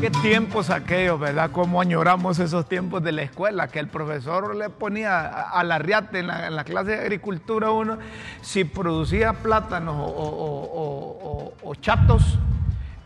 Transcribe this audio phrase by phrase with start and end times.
[0.00, 1.50] Qué tiempos aquellos, ¿verdad?
[1.52, 6.20] Cómo añoramos esos tiempos de la escuela, que el profesor le ponía a la riate
[6.20, 7.98] en la, clase de agricultura uno,
[8.40, 12.38] si producía plátanos o- o- o chatos,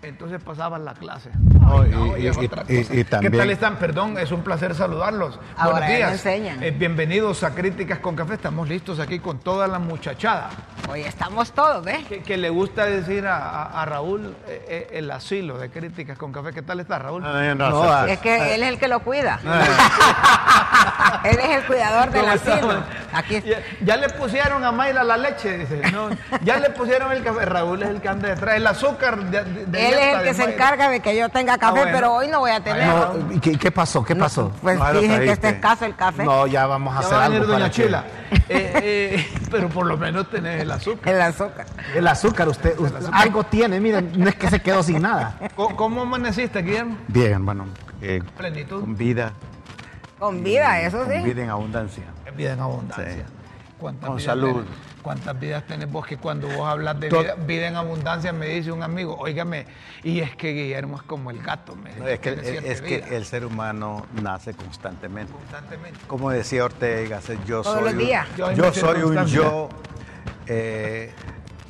[0.05, 1.31] entonces pasaban la clase.
[1.67, 2.95] Ay, y- no, y es y- otra y- cosa.
[2.95, 3.77] y ¿Qué también- tal están?
[3.77, 5.39] Perdón, es un placer saludarlos.
[5.57, 5.89] Ahora Buenos
[6.21, 6.27] días.
[6.27, 8.35] Eh, bienvenidos a Críticas con Café.
[8.35, 10.51] Estamos listos aquí con toda la muchachada.
[10.89, 12.05] Hoy estamos todos, ¿ves?
[12.07, 16.19] Que, que le gusta decir a, a- a Raúl eh, eh, el asilo de Críticas
[16.19, 16.53] con Café.
[16.53, 17.23] ¿Qué tal está Raúl?
[17.23, 19.41] No, no, No, ah, Es que él es el que lo cuida.
[21.25, 22.55] él es el cuidador del ¿Cómo asilo.
[22.57, 22.77] estamos?
[23.13, 25.81] Aquí Ya, ya le pusieron a Mayra la leche, dice.
[25.93, 26.11] No,
[26.43, 27.45] ya le pusieron el café.
[27.47, 28.57] Raúl es el que anda detrás.
[28.57, 30.53] El azúcar de, de- de él es el que se Mayra.
[30.55, 31.91] encarga de que yo tenga café, Ah, bueno.
[31.93, 32.87] pero hoy no voy a tener.
[32.87, 34.05] No, no, ¿y ¿qué, qué pasó?
[34.05, 34.53] ¿Qué pasó?
[34.63, 36.25] Pues dije que este escaso el café.
[36.25, 38.05] No, ya vamos a Ya hacer va a venir algo Doña para que- Chila.
[38.49, 41.15] Eh, eh, pero por lo menos tenés el azúcar.
[41.15, 41.67] El azúcar.
[41.95, 45.39] El azúcar, usted, usted algo tiene, miren, no es que se quedó sin nada.
[45.57, 46.99] ¿Cómo, cómo amaneciste, Guillermo?
[47.09, 47.67] Bien, bueno,
[48.03, 48.81] eh, Plenitud.
[48.81, 49.33] con vida,
[50.19, 51.19] Con vida, eso con sí.
[51.23, 52.05] vida en abundancia.
[52.37, 53.13] Vida en abundancia.
[53.15, 53.23] Sí.
[53.79, 54.53] ¿Cuántas Con salud.
[54.65, 54.69] tenés?
[55.05, 58.73] ¿Cuántas vidas tenés vos que cuando vos hablas de vida, vida en abundancia me dice
[58.73, 59.67] un amigo, óigame,
[60.03, 62.31] y es que Guillermo es como el gato, me No, es que,
[62.65, 65.31] es el ser humano nace constantemente.
[65.31, 66.01] constantemente.
[66.07, 68.27] Como decía Ortega, yo Todos soy los un- días.
[68.39, 69.69] Yo en yo soy un yo
[70.47, 71.13] eh,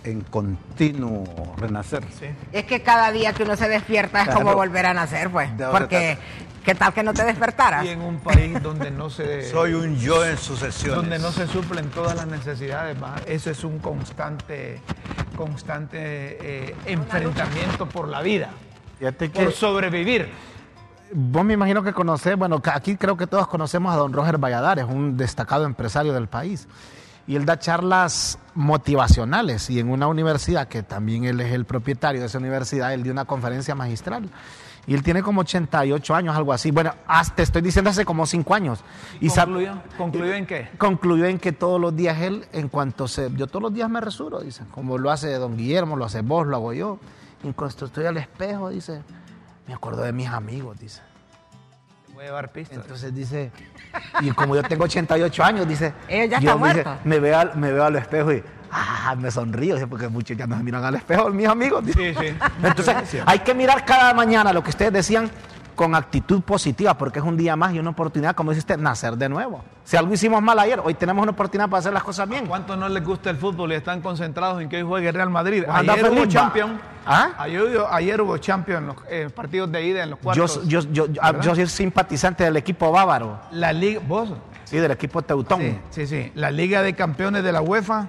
[0.04, 2.04] en continuo renacer.
[2.18, 2.26] Sí.
[2.52, 5.50] Es que cada día que uno se despierta es como volver a nacer, pues.
[5.72, 6.18] Porque,
[6.64, 7.84] ¿qué tal que no te despertaras?
[7.84, 9.48] Y en un país donde no se...
[9.50, 10.96] Soy un yo en sucesiones.
[10.96, 13.16] donde no se suplen todas las necesidades, ¿va?
[13.26, 14.80] ese es un constante,
[15.36, 18.50] constante eh, enfrentamiento por la vida,
[18.98, 20.30] Fíjate que por sobrevivir.
[21.12, 24.86] vos me imagino que conocés, bueno, aquí creo que todos conocemos a don Roger Valladares,
[24.88, 26.66] un destacado empresario del país.
[27.26, 32.20] Y él da charlas motivacionales y en una universidad, que también él es el propietario
[32.20, 34.28] de esa universidad, él dio una conferencia magistral.
[34.86, 36.70] Y él tiene como 88 años, algo así.
[36.70, 38.84] Bueno, hasta, te estoy diciendo hace como 5 años.
[39.20, 39.82] Y ¿Concluyó?
[39.96, 40.68] ¿Concluyó en qué?
[40.78, 43.30] concluyó en que todos los días él, en cuanto se.
[43.34, 44.64] Yo todos los días me resuro, dice.
[44.72, 46.98] Como lo hace don Guillermo, lo hace vos, lo hago yo.
[47.42, 49.02] Y cuando estoy al espejo, dice.
[49.66, 51.00] Me acuerdo de mis amigos, dice.
[52.12, 52.78] Voy a llevar pistas.
[52.78, 53.50] Entonces dice.
[54.20, 55.94] Y como yo tengo 88 años, dice.
[56.08, 58.42] Ellos ya yo están dice, me, veo al, me veo al espejo y.
[58.76, 61.84] Ah, me sonrío, porque muchos ya no se miran al espejo, mis amigos.
[61.86, 62.36] Sí, sí.
[62.62, 65.30] Entonces, hay que mirar cada mañana lo que ustedes decían
[65.76, 69.16] con actitud positiva, porque es un día más y una oportunidad, como dice usted, nacer
[69.16, 69.64] de nuevo.
[69.84, 72.46] Si algo hicimos mal ayer, hoy tenemos una oportunidad para hacer las cosas bien.
[72.46, 75.64] ¿Cuántos no les gusta el fútbol y están concentrados en que hoy juegue Real Madrid?
[75.68, 76.80] Anda Ayer hubo feliz, champion.
[77.06, 77.30] ¿Ah?
[77.38, 80.66] Ayer, hubo- ayer hubo champion en los eh, partidos de ida en los cuartos.
[80.66, 81.40] yo, yo, yo, ¿verdad?
[81.42, 84.32] yo soy simpatizante del equipo bávaro, La liga, vos.
[84.64, 85.60] sí, del equipo teutón.
[85.60, 86.32] Sí, sí, sí.
[86.36, 88.06] La Liga de Campeones de la UEFA,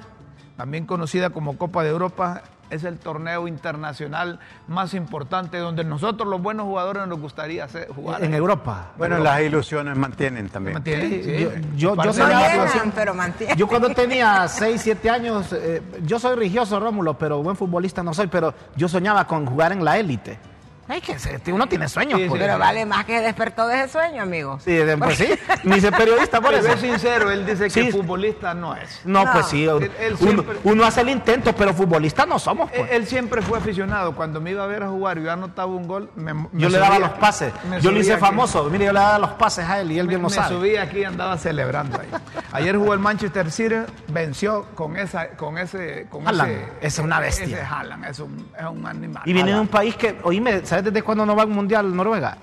[0.57, 6.41] también conocida como Copa de Europa, es el torneo internacional más importante donde nosotros los
[6.41, 8.23] buenos jugadores nos gustaría hacer, jugar.
[8.23, 8.87] En Europa.
[8.97, 10.73] Bueno, las ilusiones mantienen también.
[10.73, 11.07] ¿Mantiene?
[11.09, 11.55] Sí, Sí, yo- sí.
[11.75, 12.93] yo- yo Parte soy de la la llegan, motivación.
[12.95, 13.55] pero mantiene.
[13.55, 18.13] Yo cuando tenía 6, 7 años, eh, yo soy religioso, Rómulo, pero buen futbolista no
[18.15, 20.39] soy, pero yo soñaba con jugar en la élite.
[20.87, 21.17] Hay que
[21.51, 22.41] uno tiene sueños, Sí, sí, pues.
[22.41, 24.59] Pero vale más que despertó de ese sueño, amigo.
[24.63, 25.27] Sí, pues sí,
[25.63, 26.67] ni ser periodista por eso.
[26.73, 29.01] es sincero, él dice que futbolista no es.
[29.03, 29.31] No, No.
[29.33, 32.79] pues sí, Él- él uno, siempre- uno hace el intento, pero futbolista no somos, Él,
[32.81, 32.91] pues.
[32.91, 34.15] él siempre fue aficionado.
[34.15, 36.69] Cuando me iba a ver a jugar y yo anotaba un gol, me, me Yo
[36.69, 37.51] le daba los pases.
[37.81, 38.21] Yo lo hice aquí.
[38.21, 38.65] famoso.
[38.69, 40.49] Mire, yo le daba los pases a él y él Me, bien lo me sabe.
[40.55, 42.07] subí aquí y andaba celebrando ahí.
[42.51, 43.75] Ayer jugó el Manchester City,
[44.09, 46.67] venció con esa, con ese, con ese.
[46.81, 47.45] es una bestia.
[47.45, 49.23] Ese es un, es un animal.
[49.25, 51.95] Y viene de un país que, oíme, ¿sabes desde cuándo no va a un mundial
[51.95, 52.37] Noruega?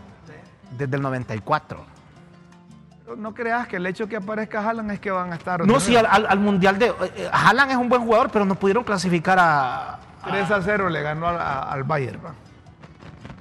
[0.70, 1.84] Desde el 94.
[3.18, 5.66] No creas que el hecho que aparezca Haaland es que van a estar.
[5.66, 6.86] No, sí, al, al- al mundial de.
[6.86, 9.98] eh, eh, Haaland es un buen jugador, pero no pudieron clasificar a.
[10.24, 12.20] 3 a 0 le ganó al, a- al Bayern.
[12.24, 12.32] va.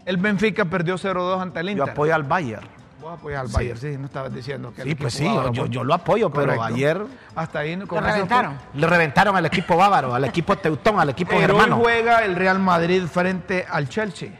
[0.03, 1.89] El Benfica perdió 0-2 ante el Yo Inter.
[1.91, 2.67] apoyo al Bayern.
[2.99, 3.53] Vos apoyas al Sí.
[3.55, 5.93] Bayern, sí, no estabas diciendo que el Sí, pues sí, yo, bávaro, yo, yo lo
[5.93, 7.01] apoyo, pero ayer
[7.35, 8.57] Hasta ahí con fue- reventaron.
[8.73, 11.77] le reventaron al equipo bávaro, al equipo teutón, al equipo Pero hoy germano.
[11.81, 14.31] juega el Real Madrid frente al Chelsea.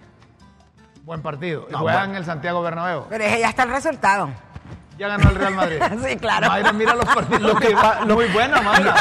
[1.11, 1.65] Buen partido.
[1.67, 2.19] Y No, juegan bueno.
[2.19, 3.03] el Santiago Bernabéu.
[3.09, 4.29] Pero ese ya está el resultado.
[5.01, 5.81] Ya ganó el Real Madrid.
[6.07, 6.47] Sí, claro.
[6.47, 7.41] Mayra, mira los partidos.
[7.41, 8.95] Lo que pa- Muy buena, Mayra.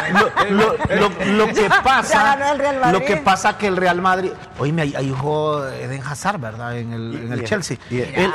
[0.48, 2.98] Lo, lo- lo que Ya pasa, ganó el Real Madrid.
[2.98, 4.30] lo que pasa que el Real Madrid,
[4.60, 6.78] ahí, ahí jugó Eden Hazard, ¿verdad?
[6.78, 7.76] En el, en el y- Chelsea.
[7.90, 8.32] y- El-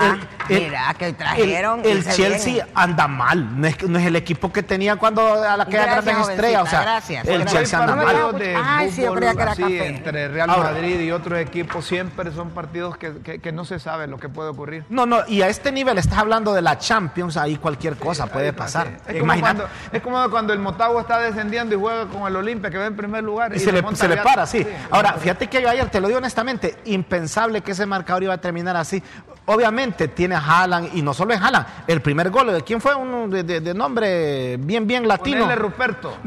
[0.47, 4.95] mira, que trajeron, El, Chelsea anda mal, no es, no es el equipo que tenía
[4.97, 7.27] cuando a la que era Gracias, grandes estrellas, o sea, gracias.
[7.27, 8.15] el Chelsea anda me mal.
[8.15, 9.87] da- partidos de Ay, sí, yo fútbol creía que era así, café.
[9.87, 13.79] entre Real Ahora- Madrid y otros equipos siempre son partidos que, que- que no se
[13.79, 14.83] sabe lo que puede ocurrir.
[14.89, 18.53] No, no, y a este nivel estás hablando de la Champions, ahí cualquier cosa puede
[18.53, 18.99] pasar.
[19.07, 19.19] es.
[19.19, 22.77] Como, cuando, es como cuando el Motagua está descendiendo y juega con el Olimpia que
[22.77, 23.55] va en primer lugar.
[23.55, 24.65] Y se le, se le para, sí.
[24.91, 28.37] Ahora, fíjate que yo ayer, te lo digo honestamente, impensable que ese marcador iba a
[28.39, 29.01] terminar así.
[29.47, 32.95] Obviamente tiene a Haaland, y no solo es Haaland, el primer gol, ¿de quién fue?
[32.95, 35.41] Uno de, de- de nombre bien, bien latino.
[35.41, 36.17] Ponele Ruperto.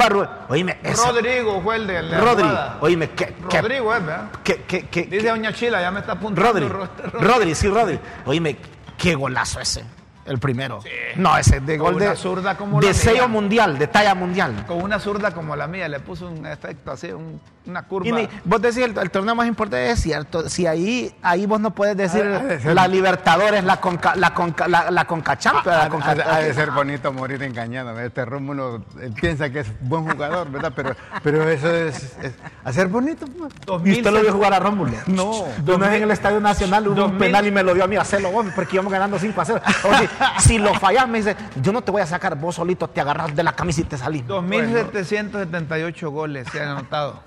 [0.48, 2.78] Oíme, Rodrigo fue el de la Rodri, jugada.
[2.80, 4.28] oíme, que, Rodrigo es, ¿verdad?
[4.44, 6.48] que- que- que- Dice Doña Chila, ya me está apuntando.
[6.52, 6.88] Rodri, Ro-
[7.20, 7.98] Rodri, sí, Rodri.
[8.26, 8.56] Oíme,
[8.96, 9.84] qué golazo ese,
[10.28, 10.80] el primero.
[11.16, 13.28] No, ese de Con gol una de, zurda como de la sello mía.
[13.28, 14.64] mundial, de talla mundial.
[14.66, 18.08] Con una zurda como la mía, le puso un efecto así, un- una curva.
[18.08, 20.48] Y ni- vos decís, el, el torneo más importante es cierto.
[20.48, 24.14] Si ahí, ahí vos no puedes decir Ha- ha de ser- la Libertadores, la Conca,
[24.16, 27.12] la Conca, la, la Conca Champions, Ha, la Conca- ha de- ha de ser bonito
[27.12, 27.98] morir engañado.
[28.00, 30.72] Este Rómulo él piensa que es buen jugador, ¿verdad?
[30.74, 32.32] Pero, pero eso es, es
[32.64, 33.26] hacer bonito.
[33.26, 33.52] pues.
[33.86, 34.92] Y usted lo vio jugar a Rómulo.
[35.06, 35.44] No.
[35.66, 37.18] Una vez en el Estadio Nacional hubo un 2000.
[37.18, 39.60] penal y me lo dio a mí, hacelo vos, porque íbamos ganando 5 a 0.
[39.84, 40.08] O sea,
[40.40, 43.34] si lo fallas, me dice, yo no te voy a sacar, vos solito te agarras
[43.34, 44.24] de la camisa y te salís.
[44.26, 47.22] 2.778 goles se han anotado.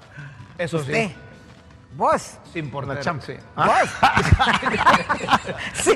[0.57, 1.07] Eso Usted.
[1.09, 1.15] sí,
[1.95, 2.37] Vos.
[2.53, 2.95] sin portero.
[2.99, 3.33] La Champ- sí.
[5.73, 5.91] Sí,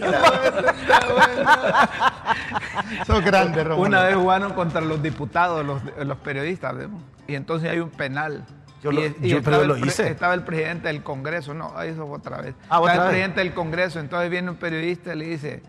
[3.05, 3.87] Sos grande, Rómulo.
[3.87, 7.01] Una vez jugaron contra los diputados, los, los periodistas, ¿vemos?
[7.27, 8.45] y entonces hay un penal.
[8.83, 10.07] Yo Y lo- es- y yo- estaba pero el lo hice.
[10.09, 12.53] Estaba el presidente del Congreso, no, ahí eso fue otra vez.
[12.69, 13.07] Ah, ¿otra estaba el vez?
[13.09, 15.63] presidente del Congreso, entonces viene un periodista y le dice,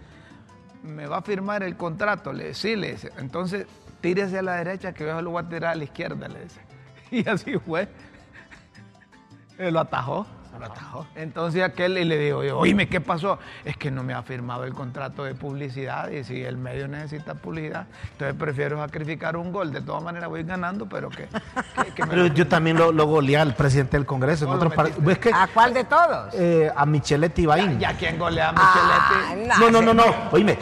[0.86, 2.32] ¿me va a firmar el contrato?
[2.32, 3.10] Le dice, sí, le dice.
[3.18, 3.66] Entonces,
[4.00, 6.60] tírese a la derecha que yo lo voy a tirar a la izquierda, le dice.
[7.10, 7.88] Y así fue.
[9.58, 10.26] Él lo atajó.
[10.58, 11.06] Lo atajó.
[11.16, 13.38] Entonces aquel y le digo yo, oíme, ¿qué pasó?
[13.62, 17.34] Es que no me ha firmado el contrato de publicidad y si el medio necesita
[17.34, 19.70] publicidad, entonces prefiero sacrificar un gol.
[19.70, 21.28] De todas maneras voy ganando, pero que,
[21.84, 24.62] que- que me Pero yo también lo, lo goleé al presidente del Congreso en ¿Cómo
[24.64, 26.32] lo otro par- que, ¿A cuál de todos?
[26.34, 27.78] eh, a Micheletti Ibaín.
[27.78, 30.04] Ya quien golea a Ah, Micheletti No, no, no, no.
[30.04, 30.58] ese- Oíme.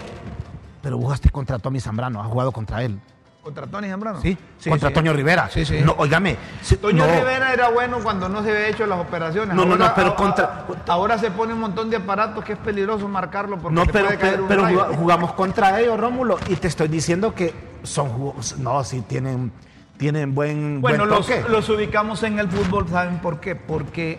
[0.84, 3.00] Pero te contrató a mi Zambrano, has jugado contra él.
[3.42, 4.22] contra Tony Zambrano.
[4.22, 4.38] ¿Sí?
[4.66, 4.94] contra sí.
[4.94, 5.50] Toño Rivera.
[5.50, 5.80] Sí, sí.
[5.84, 6.36] No, óigame.
[6.62, 7.12] si- Toño no.
[7.14, 9.54] Rivera era bueno cuando no se había hecho las operaciones.
[9.54, 13.06] No, no, no, pero contra- Ahora se pone un montón de aparatos que es peligroso
[13.06, 16.56] marcarlo porque No, te pero, puede caer pero, un pero jugamos contra ellos, Rómulo, y
[16.56, 17.52] te estoy diciendo que
[17.82, 19.52] son ju- no, sí tienen
[19.98, 23.54] tienen buen Bueno, buen los, los ubicamos en el fútbol, ¿saben por qué?
[23.56, 24.18] Porque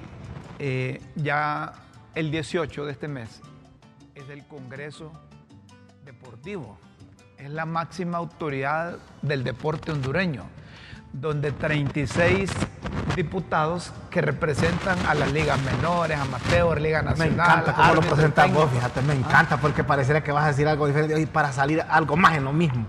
[0.59, 1.73] eh, ya
[2.13, 3.41] el 18 de este mes
[4.13, 5.11] es el Congreso
[7.39, 10.43] Es la máxima autoridad del deporte hondureño,
[11.11, 12.51] donde 36
[13.15, 17.33] diputados que representan a las ligas menores, amateur, Liga me Nacional.
[17.33, 20.85] encanta cómo lo presentas vos, fíjate, me encanta porque pareciera que vas a decir algo
[20.85, 22.85] diferente y para salir algo más en lo mismo.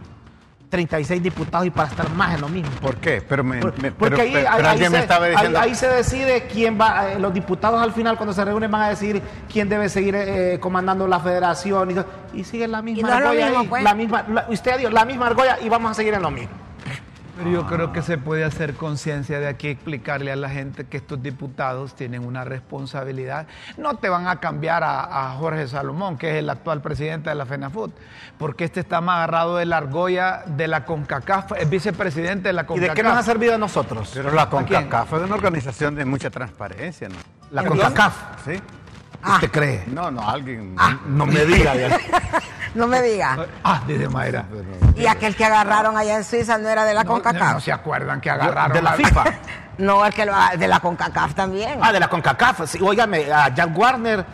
[0.68, 2.70] 36 diputados y para estar más en lo mismo.
[2.80, 3.22] ¿Por qué?
[3.26, 5.58] Pero, me, Por- me- porque pero- ahí, pero ahí- ahí alguien me se, estaba diciendo.
[5.60, 8.88] ahí se decide quién va, eh, los diputados al final cuando se reúnen van a
[8.88, 9.22] decidir
[9.52, 12.04] quién debe seguir eh, comandando la federación
[12.34, 13.82] y, sigue la misma no es lo argolla mismo, ahí, pues.
[13.84, 16.50] la misma, la- usted dijo, la misma argolla y vamos a seguir en lo mismo.
[17.36, 20.96] Pero yo creo que se puede hacer conciencia de aquí, explicarle a la gente que
[20.96, 23.46] estos diputados tienen una responsabilidad.
[23.76, 27.36] No te van a cambiar a, a Jorge Salomón, que es el actual presidente de
[27.36, 27.92] la FENAFUT,
[28.38, 32.62] porque este está más agarrado de la argolla de la CONCACAF, es vicepresidente de la
[32.62, 32.96] ¿Y CONCACAF.
[32.96, 34.10] de qué nos ha servido a nosotros?
[34.14, 34.48] Pero la?
[34.48, 37.16] CONCACAF es una organización de mucha transparencia, ¿no?
[37.50, 37.64] La.
[37.64, 38.46] CONCACAF.
[38.46, 38.60] ¿Sí?
[39.34, 39.84] ¿Usted cree?
[39.86, 40.76] No, no, alguien.
[41.06, 41.74] No me diga.
[41.74, 41.98] ya.
[42.74, 43.38] No me diga.
[43.64, 44.44] Ah, dice Mayra.
[44.96, 47.52] Y aquel que agarraron allá en Suiza no era de la No, CONCACAF.
[47.54, 49.24] no se acuerdan que agarraron de la FIFA.
[49.78, 51.78] No, el que lo, de la CONCACAF también.
[51.82, 52.66] Ah, de la CONCACAF.
[52.66, 54.24] Sí, óigame, a Jack Warner,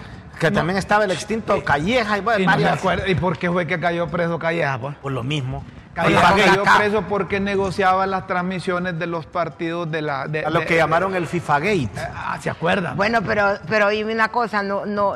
[0.40, 3.38] que también estaba el extinto Calleja y bueno, Y, no se varias- acuerda- ¿Y por
[3.38, 4.78] qué fue que cayó preso Calleja?
[4.78, 4.96] Pues?
[4.96, 5.64] Por lo mismo.
[6.04, 10.26] Oiga, cayó preso porque negociaba las transmisiones de los partidos de la...
[10.26, 11.90] de- a lo de- que llamaron el FIFA Gate.
[12.14, 12.96] Ah, ¿se acuerdan?
[12.96, 15.14] Bueno, pero, pero dime una cosa, no, no,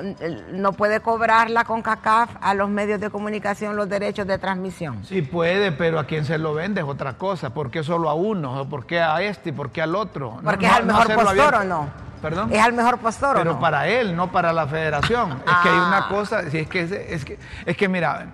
[0.53, 5.03] no puede cobrar la CONCACAF a los medios de comunicación los derechos de transmisión.
[5.05, 7.51] Sí puede, pero a quién se lo vende es otra cosa.
[7.55, 8.61] ¿Por qué solo a uno?
[8.61, 10.39] ¿O ¿Por qué a este y por qué al otro?
[10.45, 12.07] Porque no- es al no mejor postor o no.
[12.21, 12.51] ¿Perdón?
[12.53, 13.61] ¿Es al mejor postor Pero o no?
[13.61, 15.33] para él, no para la federación.
[15.33, 15.87] Es que hay Ah.
[15.89, 16.81] una cosa, si es que,
[17.11, 18.27] es que, es que mira,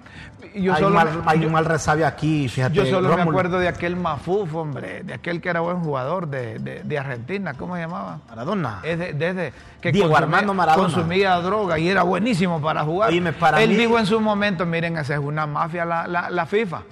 [0.55, 2.75] yo hay, solo, mal, hay yo- un mal resabio aquí, fíjate.
[2.75, 3.31] yo solo me Rómulo.
[3.31, 7.55] acuerdo de aquel Mafuf, hombre, de aquel que era buen jugador de, de- de Argentina,
[7.55, 8.21] ¿cómo se llamaba?
[8.29, 8.81] Maradona.
[8.83, 10.89] Es de- desde que Diego consumía- Armando Maradona.
[10.93, 13.11] consumía droga y era buenísimo para jugar.
[13.39, 16.47] Para Él mí- dijo en su momento, miren, esa es una mafia la, la- la
[16.47, 16.83] FIFA.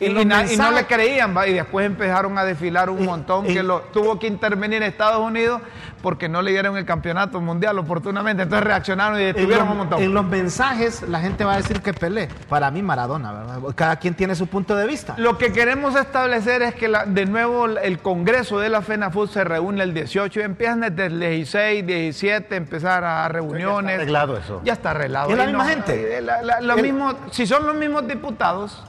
[0.00, 4.18] Y, no le creían, va, y después empezaron a desfilar un montón que lo, tuvo
[4.18, 5.62] que intervenir Estados Unidos
[6.02, 8.42] porque no le dieron el campeonato mundial oportunamente.
[8.42, 10.02] Entonces reaccionaron y detuvieron un montón.
[10.02, 12.28] en los mensajes la gente va a decir que Pelé.
[12.48, 13.58] Para mí Maradona, ¿verdad?
[13.76, 15.14] Cada quien tiene su punto de vista.
[15.16, 19.44] Lo que queremos establecer es que la- de nuevo el Congreso de la FENAFUT se
[19.44, 23.94] reúne el 18 y empiezan desde el 16, 17, empezar a reuniones.
[23.94, 24.60] arreglado eso.
[24.64, 25.30] Ya está arreglado.
[25.30, 26.18] ¿Es la misma gente?
[26.18, 28.82] eh, la- la- lo El- mismo, si son los mismos diputados,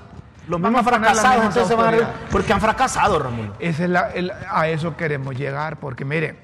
[0.48, 3.54] Los mismos a fracasados, entonces van a porque han fracasado, Rómulo.
[3.60, 6.36] Esa es la- el- a eso queremos llegar, porque mire,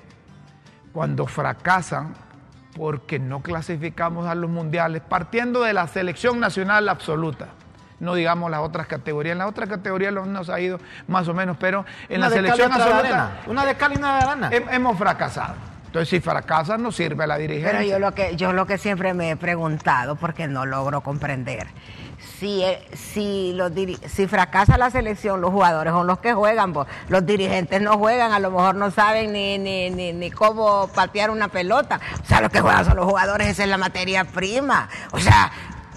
[0.93, 2.13] cuando fracasan,
[2.75, 7.47] porque no clasificamos a los mundiales, partiendo de la selección nacional absoluta,
[7.99, 11.33] no digamos las otras categorías, en las otras categorías los- nos ha ido más o
[11.33, 13.31] menos, pero en Una la selección absoluta arena.
[13.47, 14.49] Una de cal y una de arena.
[14.51, 15.53] hem- hemos fracasado.
[15.85, 17.77] Entonces, si fracasan, no sirve la dirigencia.
[17.79, 21.67] Pero yo lo que yo lo que siempre me he preguntado porque no logro comprender
[22.39, 23.71] si eh, si los
[24.07, 28.31] si fracasa la selección los jugadores son los que juegan pues, los dirigentes no juegan
[28.31, 31.99] a lo mejor no saben ni, ni, ni, ni cómo patear una pelota.
[32.23, 34.89] O sea los que juegan son los jugadores esa es la materia prima.
[35.11, 35.51] O sea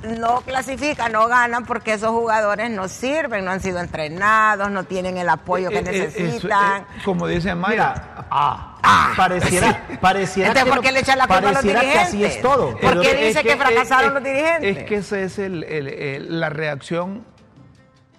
[0.04, 5.16] no clasifican, no ganan porque esos jugadores no sirven, no han sido entrenados, no tienen
[5.16, 6.82] el apoyo que Eh, eh, eso, necesitan.
[6.82, 11.18] eh, como dice Mayra, Mira, ah, pareciera, pareciera Entonces, que ¿por lo- qué le echan
[11.18, 12.00] la culpa a los que dirigentes?
[12.02, 12.70] así es todo.
[12.72, 14.76] ¿Por pero- qué dice que fracasaron es- los dirigentes?
[14.78, 17.24] Es que esa es el- el- el- la reacción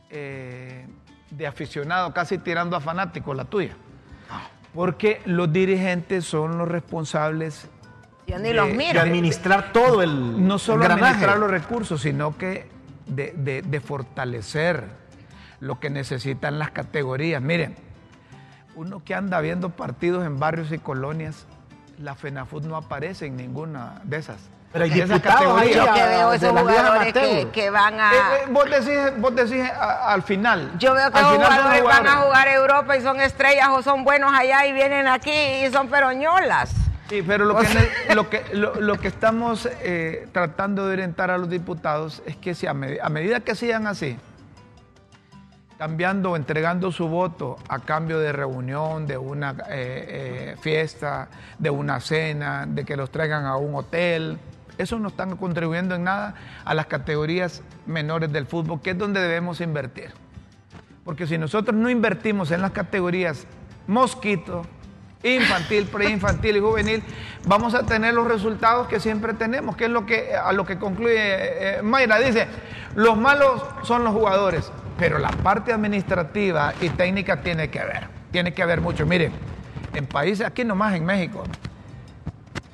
[0.09, 0.87] eh,
[1.31, 3.75] de aficionado, casi tirando a fanático, la tuya.
[4.73, 7.67] Porque los dirigentes son los responsables
[8.27, 11.05] Yo ni los de administrar todo el no solo engranaje.
[11.05, 12.67] administrar los recursos, sino que
[13.05, 14.83] de, de- de fortalecer
[15.59, 17.41] lo que necesitan las categorías.
[17.41, 17.75] Miren,
[18.75, 21.45] uno que anda viendo partidos en barrios y colonias,
[21.99, 24.37] la FENAFUT no aparece en ninguna de esas.
[24.73, 28.11] Pero hay diputados ahí Yo que veo esos jugadores que, que van a...
[28.11, 30.73] Eh, eh, vos decís, vos decís a- al final.
[30.77, 33.81] Yo veo que al los jugadores van a jugar a Europa y son estrellas o
[33.81, 36.73] son buenos allá y vienen aquí y son peroñolas.
[37.09, 37.67] Sí, pero lo que,
[38.15, 42.55] lo que, lo, lo que estamos eh, tratando de orientar a los diputados es que
[42.55, 44.17] si a medida que sigan así,
[45.77, 51.27] cambiando o entregando su voto a cambio de reunión, de una eh, eh, fiesta,
[51.59, 54.37] de una cena, de que los traigan a un hotel,
[54.77, 59.21] eso no están contribuyendo en nada a las categorías menores del fútbol, que es donde
[59.21, 60.11] debemos invertir.
[61.03, 63.45] Porque si nosotros no invertimos en las categorías
[63.87, 64.65] mosquito,
[65.25, 67.03] infantil, preinfantil y juvenil,
[67.45, 70.77] vamos a tener los resultados que siempre tenemos, que es lo que a lo que
[70.77, 72.19] concluye eh, Mayra.
[72.19, 72.47] Dice,
[72.95, 78.53] los malos son los jugadores, pero la parte administrativa y técnica tiene que ver, tiene
[78.53, 79.05] que ver mucho.
[79.05, 79.31] Miren,
[79.93, 81.43] en países, aquí nomás en México,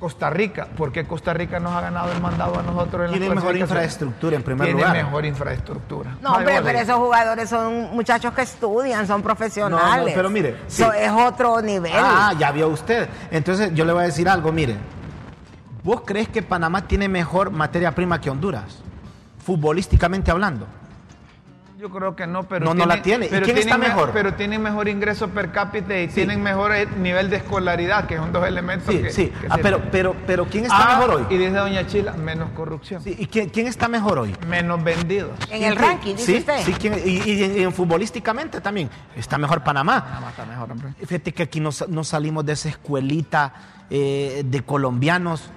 [0.02, 3.18] Costa Rica, ¿por qué Costa Rica nos ha ganado el mandado a nosotros en la
[3.20, 4.98] Tiene mejor infraestructura en primer Tiene lugar.
[4.98, 6.18] mejor infraestructura.
[6.20, 9.98] No, hombre, Vale, pero esos jugadores son muchachos que estudian, son profesionales.
[9.98, 10.98] No, no, pero mire, So- sí.
[10.98, 11.92] es otro nivel.
[11.96, 13.08] Ah, ya vio usted.
[13.30, 14.76] Entonces yo le voy a decir algo, mire.
[15.84, 18.80] ¿Vos crees que Panamá tiene mejor materia prima que Honduras?
[19.46, 20.66] Futbolísticamente hablando.
[21.82, 23.26] Yo creo que no, pero No, no la tiene.
[23.26, 24.12] ¿Y quién tienen está me- mejor?
[24.14, 28.32] Pero tienen mejor ingreso per cápita y tienen mejor eh, nivel de escolaridad, que son
[28.32, 29.28] dos elementos Sí, que, sí.
[29.42, 31.26] que Ah, pero, pero, pero ¿quién está Ah, mejor hoy?
[31.32, 34.36] Y dice Doña Chila, menos corrupción, Sí, ¿Y quién, quién está mejor hoy?
[34.48, 35.32] menos vendidos.
[35.50, 36.60] En el ¿Quién- ranking, dice sí, usted.
[36.66, 38.88] Sí, ¿quién- y, y en, y en futbolísticamente también.
[39.16, 40.06] Está mejor Panamá.
[40.08, 40.90] Nada más está mejor, hombre.
[41.04, 43.54] Fíjate que aquí nos, nos salimos de esa escuelita
[43.90, 45.50] eh, de colombianos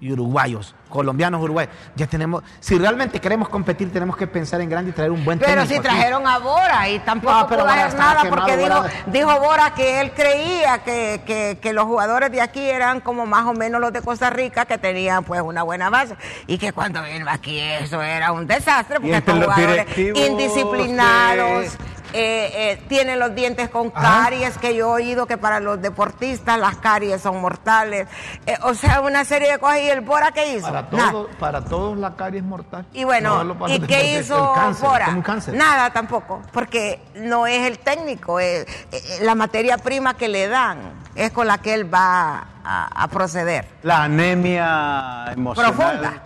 [0.00, 0.74] y uruguayos.
[0.90, 1.72] Colombianos, uruguayos.
[1.96, 5.38] Ya tenemos, si realmente queremos competir, tenemos que pensar en grande y traer un buen
[5.38, 5.82] Pero técnico si aquí.
[5.88, 8.90] trajeron a Bora y tampoco pero pudo Bora hacer nada porque dijo, Bora.
[9.06, 13.46] dijo Bora que él creía que, que- que los jugadores de aquí eran como más
[13.46, 16.16] o menos los de Costa Rica, que tenían pues una buena base
[16.46, 21.76] y que cuando vino aquí eso era un desastre porque estos jugadores indisciplinados.
[22.12, 26.58] Eh, eh, tienen los dientes con caries, que yo he oído que para los deportistas
[26.58, 28.08] las caries son mortales.
[28.46, 29.78] Eh, o sea, una serie de cosas.
[29.80, 30.66] ¿Y el Bora qué hizo?
[30.66, 32.84] Para, todo, para todos la carie es mortal.
[32.92, 35.04] Y bueno, No ¿y qué hizo el cáncer, Bora?
[35.06, 35.54] como un cáncer.
[35.54, 40.78] Nada tampoco, porque no es el técnico, es, eh, la materia prima que le dan
[41.14, 43.66] es con la que él va a, a proceder.
[43.82, 45.74] La anemia emocional.
[45.74, 46.22] Profunda.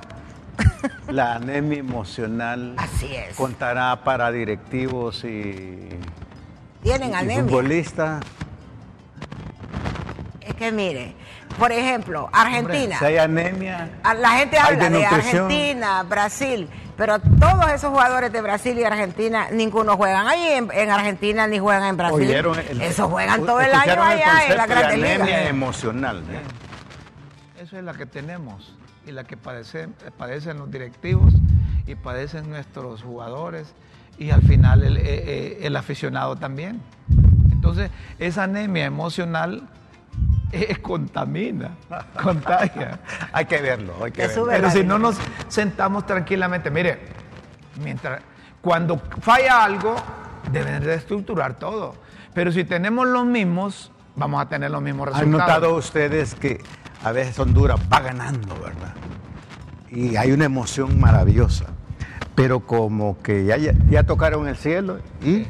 [1.09, 3.37] La anemia emocional Así es.
[3.37, 5.89] contará para directivos y,
[6.83, 7.45] Tienen y anemia.
[7.45, 8.23] futbolistas.
[10.41, 11.15] Es que mire,
[11.59, 12.99] Por ejemplo, Argentina.
[12.99, 15.07] Si hay anemia, A- La gente habla de.
[15.07, 20.91] Argentina, Brasil, pero todos esos jugadores de Brasil y Argentina, ninguno juegan ahí en, en
[20.91, 22.17] Argentina ni juegan en Brasil.
[22.29, 25.49] oyeron el- Eso juegan todo el año el allá en concepto la de Grandes anemia
[25.49, 26.23] emocional.
[27.61, 31.35] Eso es la que tenemos y la que padecen, padecen los directivos
[31.87, 33.75] y padecen nuestros jugadores
[34.19, 36.81] y al final el, eh, eh, el aficionado también.
[37.51, 39.69] Entonces, esa anemia emocional
[40.53, 41.77] eh, contamina,
[42.23, 43.01] contagia.
[43.33, 44.47] Hay que verlo, hay que verlo.
[44.47, 45.17] Pero si no nos
[45.49, 47.01] sentamos tranquilamente, mire,
[47.83, 48.23] mientras
[48.61, 49.97] cuando falla algo,
[50.51, 51.95] deben de estructurar todo.
[52.33, 55.49] Pero si tenemos los mismos, vamos a tener los mismos ¿Han resultados.
[55.49, 56.61] notado ustedes que
[57.05, 58.95] a veces Honduras va ganando, verdad?
[59.91, 61.67] Y hay una emoción maravillosa.
[62.35, 65.45] Pero como que ya, ya, tocaron el cielo y,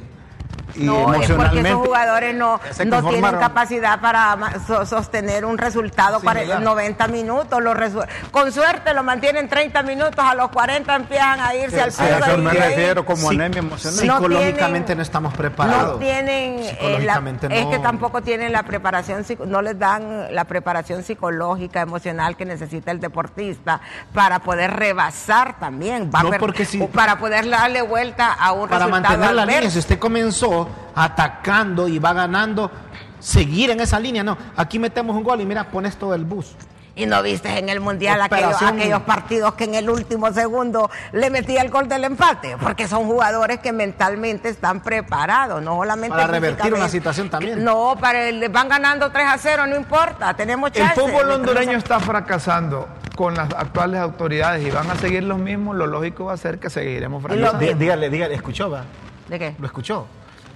[0.75, 1.69] y No, es porque emocionalmente.
[1.71, 6.63] esos jugadores no, no tienen capacidad para so- sostener un resultado para Similar.
[6.63, 7.61] 90 minutos.
[7.61, 11.93] Resu- con suerte lo mantienen 30 minutos, a los 40 empiezan a irse al A
[11.93, 12.05] piso.
[12.05, 13.35] eso y me refiero como Sí.
[13.37, 14.07] anemia emocional.
[14.07, 15.93] No Psicológicamente tienen- no estamos preparados.
[15.95, 17.71] No tienen, eh, la- Psicológicamente es no.
[17.71, 23.01] que tampoco tienen la preparación, no les dan la preparación psicológica, emocional que necesita el
[23.01, 23.81] deportista
[24.13, 28.69] para poder rebasar también, va a No, porque si- para poder darle vuelta a un
[28.69, 30.64] para resultado mantener la línea, si usted comenzó
[30.95, 32.71] atacando y va ganando,
[33.19, 34.37] seguir en esa línea, no.
[34.57, 36.55] Aquí metemos un gol y mira, pones todo el bus.
[36.97, 41.29] Y no viste en el mundial aquellos, aquellos partidos que en el último segundo le
[41.29, 46.29] metía el gol del empate, porque son jugadores que mentalmente están preparados, no solamente Para
[46.29, 47.65] revertir una situación también.
[47.65, 50.95] No, para el, van ganando 3 a 0, no importa, tenemos El chance.
[50.95, 55.75] fútbol Mientras hondureño está fracasando con las actuales autoridades y van a seguir los mismos,
[55.75, 57.75] lo lógico va a ser que seguiremos fracasando.
[57.75, 58.85] dígale, dígale, escuchó, va.
[59.29, 59.57] ¿De qué?
[59.59, 60.07] Lo escuchó.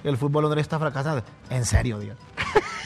[0.05, 1.23] El fútbol hondureño está fracasando.
[1.51, 2.17] En serio, Dios.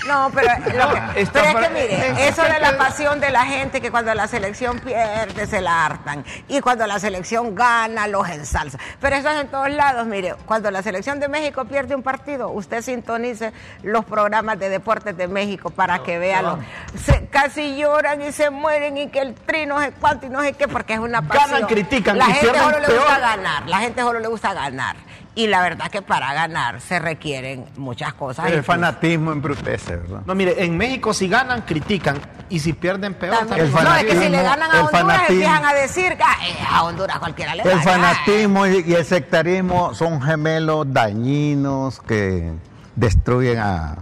[0.09, 3.31] No, pero, lo que- está pero es que mire, es- eso de la pasión de
[3.31, 8.09] la gente que cuando la selección pierde se la hartan y cuando la selección gana
[8.09, 8.78] los ensalza.
[9.00, 12.50] Pero eso es en todos lados, mire, cuando la selección de México pierde un partido,
[12.50, 13.52] usted sintonice
[13.85, 16.59] los programas de deportes de México para que vea los-
[17.00, 20.40] se- casi lloran y se mueren y que el tri no sé cuánto y no
[20.42, 21.50] sé qué, porque es una pasión.
[21.52, 24.97] Ganan, critican La gente solo le gusta ganar, la gente solo le gusta ganar.
[25.35, 28.51] Y la verdad que para ganar se requieren muchas cosas.
[28.53, 30.21] El fanatismo embrutece, ¿verdad?
[30.27, 32.21] No, mire, en México si ganan, critican.
[32.51, 33.38] Y si pierden, peor.
[33.38, 33.61] También.
[33.66, 36.16] El no, es que si le fanatismo- ganan a el Honduras fanatismo- empiezan a decir
[36.18, 37.83] que ah, eh, a Honduras cualquiera le El gana.
[37.83, 42.53] fanatismo y y el sectarismo son gemelos dañinos que
[42.95, 43.97] destruyen a,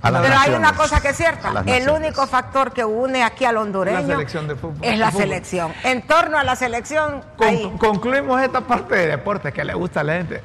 [0.00, 1.62] Pero hay una cosa que es cierta.
[1.66, 4.78] El único factor que une aquí al hondureño La selección de fútbol.
[4.82, 5.22] es la fútbol.
[5.22, 5.72] selección.
[5.82, 7.72] En torno a la selección, Con- ahí.
[7.78, 10.40] concluimos esta parte de deporte que le gusta a la gente.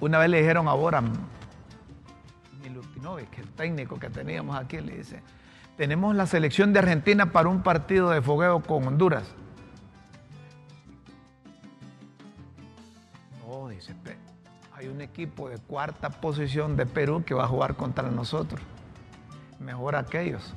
[0.00, 1.12] Una vez le dijeron a Boran
[2.62, 5.22] Milutinovic, que el técnico que teníamos aquí, le dice,
[5.76, 9.24] tenemos la selección de Argentina para un partido de fogueo con Honduras.
[13.46, 14.16] No, dice, "Pe-
[14.76, 18.60] hay un equipo de cuarta posición de Perú que va a jugar contra nosotros.
[19.60, 20.54] Mejor aquellos.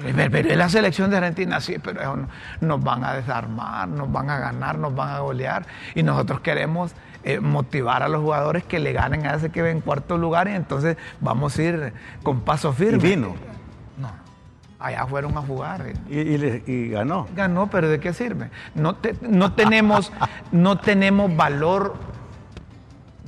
[0.00, 2.28] Pero, pero es la selección de Argentina, sí, pero eso no-
[2.60, 5.66] nos van a desarmar, nos van a ganar, nos van a golear.
[5.96, 6.92] Y nosotros queremos
[7.24, 10.46] eh, motivar a los jugadores que le ganen a ese que ve en cuarto lugar
[10.48, 12.98] y entonces vamos a ir con paso firme.
[12.98, 13.34] Y vino.
[13.98, 14.08] No,
[14.78, 15.84] allá fueron a jugar.
[15.88, 15.94] eh.
[16.08, 17.26] Y, y le- y ganó.
[17.34, 18.50] Ganó, pero ¿de qué sirve?
[18.76, 20.12] No, te- no, tenemos,
[20.52, 21.96] no tenemos valor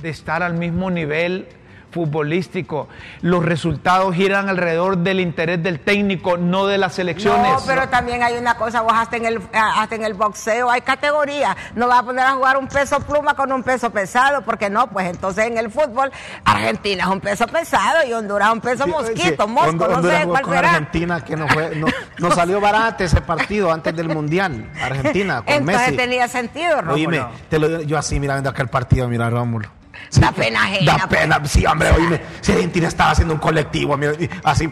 [0.01, 1.49] de estar al mismo nivel
[1.91, 2.87] futbolístico.
[3.21, 7.51] Los resultados giran alrededor del interés del técnico, no de las selecciones.
[7.51, 10.81] No, pero también hay una cosa, vos hasta en el hasta en el boxeo hay
[10.81, 11.55] categorías.
[11.75, 14.87] No vas a poner a jugar un peso pluma con un peso pesado, porque no,
[14.87, 16.11] pues entonces en el fútbol
[16.45, 20.09] Argentina es un peso pesado y Honduras es un peso mosquito, Sí, mosco, Honduras no
[20.09, 20.69] sé cuál con será.
[20.69, 21.87] Argentina, que no, fue, no,
[22.19, 24.69] no salió barato ese partido antes del Mundial.
[24.81, 25.97] Argentina, con Entonces Messi.
[25.97, 26.93] tenía sentido, Rómulo.
[26.93, 29.69] Oíme, te lo digo yo así mirando aquel partido, mira, Rómulo.
[30.19, 31.51] Da pena ajena, Da pena, pues.
[31.51, 32.21] sí, hombre, oíme.
[32.41, 33.97] Si Argentina estaba haciendo un colectivo,
[34.43, 34.69] así,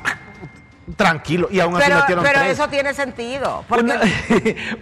[0.95, 2.52] tranquilo, y aún así Pero, metieron pero tres.
[2.54, 3.63] eso tiene sentido.
[3.69, 3.99] Porque, Una,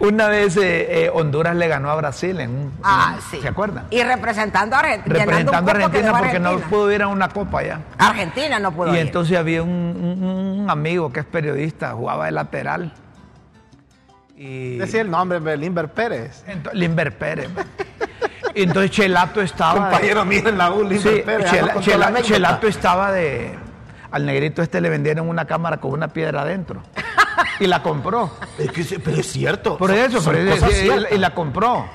[0.00, 3.40] una vez eh, eh, Honduras le ganó a Brasil en un, ah, en- sí.
[3.42, 3.86] ¿Se acuerdan?
[3.90, 5.14] Y representando a Argentina.
[5.18, 7.80] Representando a Argentina porque no pudo ir a una copa ya.
[7.98, 9.02] Argentina no pudo Y ir.
[9.02, 10.24] entonces había un, un-
[10.62, 12.92] un amigo que es periodista, jugaba de lateral.
[14.36, 16.44] Y Decía el nombre, Belimber Pérez.
[16.72, 17.48] Limber Pérez.
[18.58, 19.86] Y entonces Chelato estaba.
[19.86, 21.50] de- Compañero mío en la U, Limber Sí, Pérez.
[21.50, 22.22] Chela- Chela-.
[22.22, 23.56] Chelato estaba de.
[24.10, 26.82] Al negrito este le vendieron una cámara con una piedra adentro.
[27.60, 28.32] Y la compró.
[28.58, 29.76] Es que sí, pero es cierto.
[29.78, 31.86] Por son- eso, son por eso, cosas y- la compró.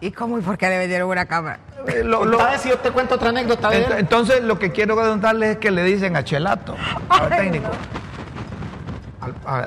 [0.00, 1.58] ¿Y cómo y por qué le vendieron una cámara?
[1.88, 4.70] Eh, lo- lo- ¿Sabes si yo te cuento otra anécdota de Ent- entonces, lo que
[4.70, 6.76] quiero contarles es que le dicen a Chelato,
[7.08, 7.70] al técnico.
[9.20, 9.58] al- a-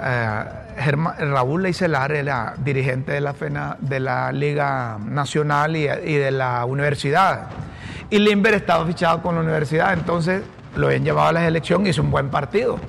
[0.42, 3.34] a- Raúl Leicelar era dirigente de la,
[3.80, 7.48] de la Liga Nacional y, de la universidad.
[8.10, 10.44] Y Limber estaba fichado con la universidad, entonces
[10.76, 12.80] lo habían llevado a la selección hizo un buen partido.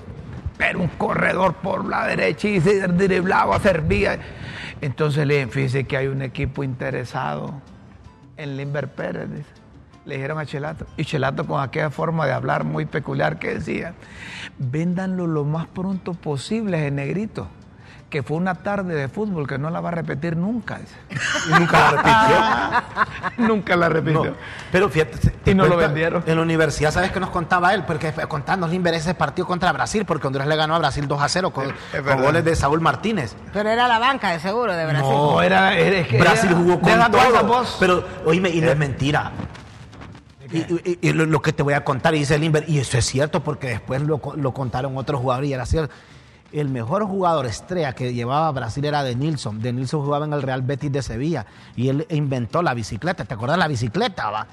[0.59, 4.19] Pero un corredor por la derecha y se driblaba, servía.
[4.81, 7.55] Entonces le dije, que hay un equipo interesado
[8.37, 9.29] en Limber Pérez.
[10.05, 10.87] Le dijeron a Chelato.
[10.97, 13.95] Y Chelato con aquella forma de hablar muy peculiar que decía,
[14.59, 17.49] véndanlo lo más pronto posible, en negrito.
[18.11, 20.81] Que fue una tarde de fútbol que no la va a repetir nunca.
[21.47, 23.47] Y nunca la repitió.
[23.49, 24.25] nunca la repitió.
[24.25, 24.37] No,
[24.73, 26.23] pero fíjate, Y no lo vendieron.
[26.27, 27.85] En la universidad, ¿sabes qué nos contaba él?
[27.85, 31.29] Porque contando Limber ese partido contra Brasil, porque Honduras le ganó a Brasil 2 a
[31.29, 31.71] 0 con,
[32.23, 33.37] goles de Saúl Martínez.
[33.53, 35.03] Pero era la banca, de seguro, de Brasil.
[35.11, 37.45] No, era, era- es que Brasil era- jugó con todo.
[37.45, 37.77] vos.
[37.79, 39.33] Pero, oíme, y no es mentira.
[40.51, 42.97] Y, y- y lo, lo que te voy a contar, y dice Limber, y eso
[42.97, 45.93] es cierto porque después lo, lo contaron otros jugadores y era cierto.
[46.51, 49.61] El mejor jugador estrella que llevaba Brasil era de Nilsson.
[49.61, 51.45] De Nilsson jugaba en el Real Betis de Sevilla
[51.77, 53.25] y él inventó la bicicleta.
[53.25, 54.31] ¿Te acuerdas la bicicleta?
[54.31, 54.47] va?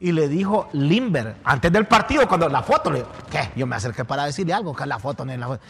[0.00, 3.50] Y le dijo Limber, antes del partido, cuando la foto, le ¿qué?
[3.54, 5.62] Yo me acerqué para decirle algo, que la foto, no es la foto.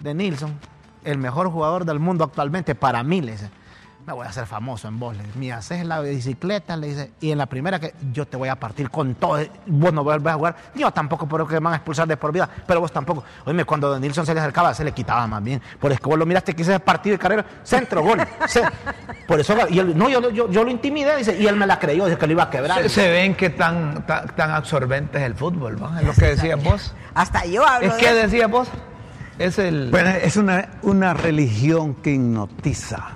[0.00, 0.58] De Nilsson,
[1.04, 3.36] el mejor jugador del mundo actualmente, para mí, le
[4.08, 5.14] me voy a hacer famoso en vos.
[5.14, 8.38] Le dice, me haces la bicicleta, le dice, y en la primera que yo te
[8.38, 11.74] voy a partir con todo, vos no vuelves a jugar, yo tampoco, porque me van
[11.74, 13.22] a expulsar de por vida, pero vos tampoco.
[13.44, 15.60] Oye, cuando De Nilsson se le acercaba, se le quitaba más bien.
[15.78, 18.18] Por eso que vos lo miraste que hice ese partido de carrera, centro, gol.
[19.26, 21.78] Por eso, y él, no, yo, yo, yo lo intimidé, dice, y él me la
[21.78, 22.80] creyó, dice que lo iba a quebrar.
[22.84, 26.00] se, se ven que tan, tan, tan absorbente es el fútbol, ¿va?
[26.00, 26.94] Es lo que decías vos.
[27.12, 28.68] Hasta yo hablo Es de que decías vos.
[29.38, 29.90] Es el.
[29.90, 33.14] Bueno, es una, una religión que hipnotiza.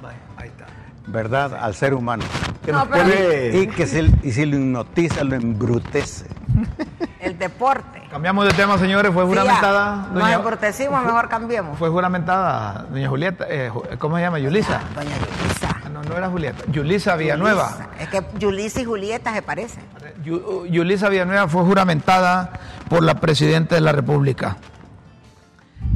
[1.13, 1.55] ¿Verdad?
[1.55, 2.25] Al ser humano.
[2.65, 6.27] Que No, nos pero- pone- Y que si, y si lo hipnotiza, lo embrutece.
[7.21, 8.03] El deporte.
[8.11, 9.13] Cambiamos de tema, señores.
[9.13, 10.09] Fue Sí, juramentada.
[10.13, 10.19] ya.
[10.19, 11.79] Nos embrutecimos, mejor cambiemos.
[11.79, 14.39] Fue juramentada doña Julieta, eh, ¿cómo se llama?
[14.41, 14.81] Yulisa.
[14.95, 15.69] Doña Yulisa.
[15.85, 16.65] Ah, No, no era Julieta.
[16.71, 17.71] Yulisa Villanueva.
[17.71, 17.89] Yulisa.
[18.01, 19.85] Es que Yulisa y Julieta se parecen.
[20.25, 22.51] Yu- Yulisa Villanueva fue juramentada
[22.89, 24.57] por la Presidenta de la República.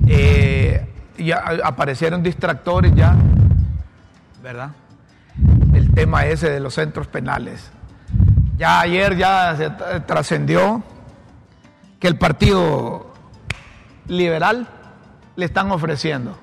[0.07, 0.87] Eh,
[1.19, 3.15] ya aparecieron distractores ya,
[4.43, 4.71] ¿verdad?
[5.75, 7.71] El tema ese de los centros penales.
[8.57, 9.71] Ya ayer ya se
[10.01, 10.83] trascendió
[12.01, 13.13] que el Partido
[14.09, 14.67] Liberal
[15.37, 16.39] le están ofreciendo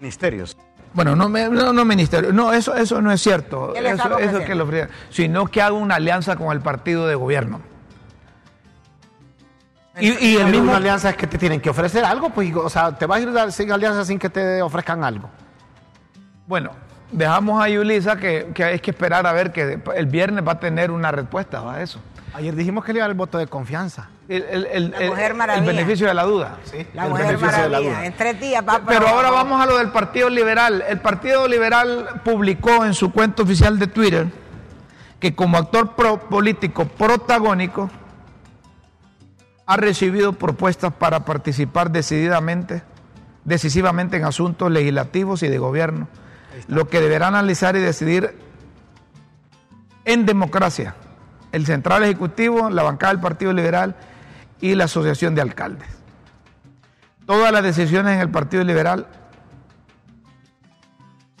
[0.00, 0.56] Ministerios.
[0.92, 4.18] bueno, no, me- no, no ministerio, no, eso, eso no es cierto, ¿Qué le eso,
[4.18, 7.60] eso que lo ofrecen, sino que haga una alianza con el partido de gobierno.
[9.98, 12.68] Y, y el mismo, una alianza es que te tienen que ofrecer algo, pues, o
[12.68, 15.30] sea, te vas a ir a- sin alianza sin que te ofrezcan algo.
[16.46, 16.70] bueno,
[17.12, 20.60] dejamos a Yulisa que, que hay que esperar a ver que el viernes va a
[20.60, 22.00] tener una respuesta a eso.
[22.34, 24.10] Ayer dijimos que le iba el voto de confianza.
[24.28, 25.66] El, el- el- La el- Mujer el Maravilla.
[25.66, 26.56] beneficio de la duda.
[26.94, 27.90] La El mujer beneficio de la maravilla.
[27.92, 28.06] duda.
[28.06, 30.84] En tres días va Pero ahora vamos a lo del Partido Liberal.
[30.88, 34.26] El Partido Liberal publicó en su cuenta oficial de Twitter
[35.20, 37.88] que como actor pro- político protagónico
[39.64, 42.82] ha recibido propuestas para participar decididamente,
[43.44, 46.08] decisivamente en asuntos legislativos y de gobierno,
[46.68, 48.34] lo que deberá analizar y decidir
[50.04, 50.94] en democracia
[51.52, 53.96] el Central Ejecutivo, la bancada del Partido Liberal
[54.60, 55.88] y la Asociación de Alcaldes.
[57.26, 59.06] Todas las decisiones en el Partido Liberal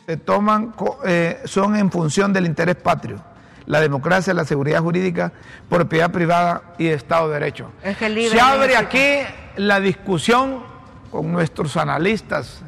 [0.06, 0.74] se toman,
[1.04, 3.22] eh, son en función del interés patrio,
[3.66, 5.32] la democracia, la seguridad jurídica,
[5.68, 7.72] propiedad privada y Estado de Derecho.
[7.82, 9.18] Es que se abre aquí
[9.56, 10.62] la discusión
[11.10, 12.62] con nuestros analistas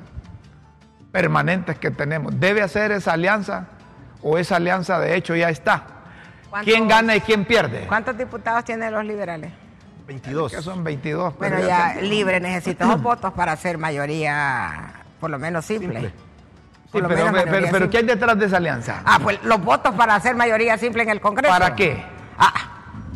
[1.22, 2.38] permanentes que tenemos.
[2.38, 3.66] ¿Debe hacer esa alianza
[4.22, 5.82] o esa alianza de hecho ya está?
[6.48, 7.86] ¿Cuántos- ¿Quién gana y quién pierde?
[7.88, 9.52] ¿Cuántos diputados tienen los liberales?
[10.06, 10.52] 22.
[10.52, 11.34] Que son 22.
[11.38, 16.00] pero Bueno, ya libre necesitamos votos para hacer mayoría, por lo menos simple.
[16.00, 16.12] Sí,
[16.92, 17.90] Por lo pero, menos pero- pero.
[17.90, 19.02] ¿qué hay detrás de esa alianza?
[19.04, 21.52] Ah, pues los votos para hacer mayoría simple en el Congreso.
[21.52, 22.02] ¿Para qué?
[22.38, 22.54] Ah,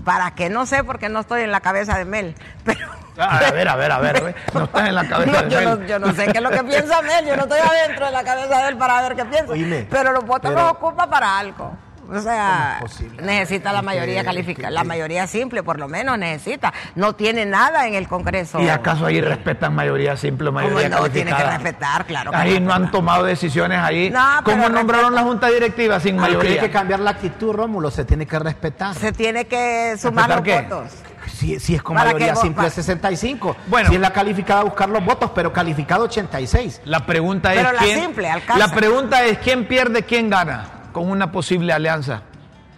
[0.05, 2.35] para que no sé porque no estoy en la cabeza de Mel.
[2.65, 2.81] Pero.
[3.19, 4.35] Ah, a ver, a ver, a ver, a ver.
[4.55, 5.81] No estás en la cabeza No, de yo, Mel.
[5.81, 8.13] no, yo no sé qué es lo que piensa Mel, yo no estoy adentro de
[8.13, 9.53] la cabeza de él para ver qué piensa.
[9.53, 11.77] Oíme, pero los votos pero- los ocupa para algo.
[12.11, 12.81] O sea,
[13.23, 16.73] necesita la mayoría calificada, la mayoría simple, por lo menos necesita.
[16.95, 18.61] No tiene nada en el Congreso.
[18.61, 20.97] ¿Y acaso ahí respetan mayoría simple o ¿Cómo mayoría no?
[21.09, 21.59] Tiene que calificada?
[21.59, 22.31] respetar, claro.
[22.33, 24.11] que Ahí no han tomado decisiones ahí.
[24.11, 26.51] No, ¿Cómo nombraron la junta directiva sin Pero mayoría?
[26.53, 28.95] Tiene que cambiar la actitud, Rómulo, se tiene que respetar.
[28.97, 30.75] Se tiene que sumar los ¿Respetar qué?
[30.75, 30.93] votos.
[31.29, 33.57] Si, si es con Para mayoría simple pa- 65.
[33.69, 33.89] Bueno.
[33.89, 36.81] Si es la calificada buscar los votos, pero calificado 86.
[36.85, 38.01] La pregunta es Pero la quién.
[38.01, 38.67] simple alcanza.
[38.67, 42.23] la pregunta es quién pierde, quién gana con una posible alianza.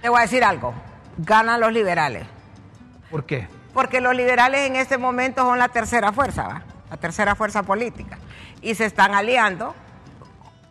[0.03, 0.75] Te voy a decir algo.
[1.19, 2.27] Ganan los liberales.
[3.11, 3.49] ¿Por qué?
[3.73, 6.63] Porque los liberales en este momento son la tercera fuerza, ¿va?
[6.91, 8.19] la tercera fuerza política,
[8.61, 9.75] y se están aliando.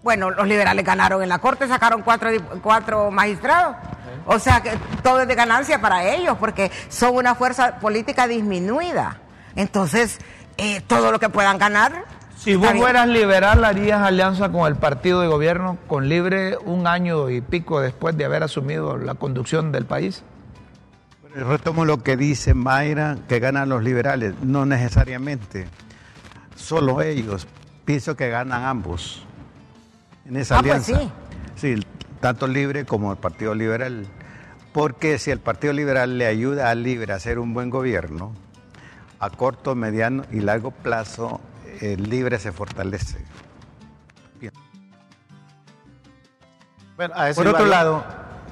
[0.04, 2.30] Bueno, los liberales ganaron en la Corte, sacaron cuatro,
[2.62, 3.76] cuatro magistrados.
[4.26, 4.72] O sea que
[5.04, 9.18] todo es de ganancia para ellos, porque son una fuerza política disminuida.
[9.56, 10.20] Entonces,
[10.58, 12.06] eh, todo lo que puedan ganar.
[12.38, 12.82] Si vos bien.
[12.82, 17.80] fueras liberal, harías alianza con el partido de gobierno, con Libre, un año y pico
[17.80, 20.24] después de haber asumido la conducción del país.
[21.36, 24.36] Retomo lo que dice Mayra, que ganan los liberales.
[24.44, 25.68] No necesariamente.
[26.56, 27.48] Solo ellos.
[27.86, 29.24] Pienso que ganan ambos
[30.26, 31.12] en esa Ah, pues alianza.
[31.56, 31.84] sí,
[32.24, 34.08] tanto Libre como el Partido Liberal.
[34.72, 38.32] Porque si el Partido Liberal le ayuda al Libre a hacer un buen gobierno,
[39.20, 41.42] a corto, mediano y largo plazo,
[41.82, 43.18] el Libre se fortalece.
[46.96, 48.06] Bueno, a Por otro lado,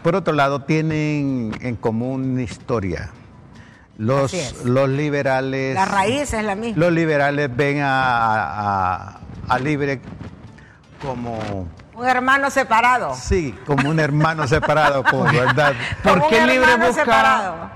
[0.03, 3.09] por otro lado, tienen en común una historia.
[3.97, 5.75] Los, los liberales.
[5.75, 6.77] La raíz es la misma.
[6.77, 7.85] Los liberales ven a,
[9.13, 10.01] a- a Libre
[11.01, 11.67] como
[12.01, 13.13] Un hermano separado.
[13.15, 15.73] sí, como un hermano separado, como verdad.
[16.03, 17.69] ¿Por qué Libre busca- separado.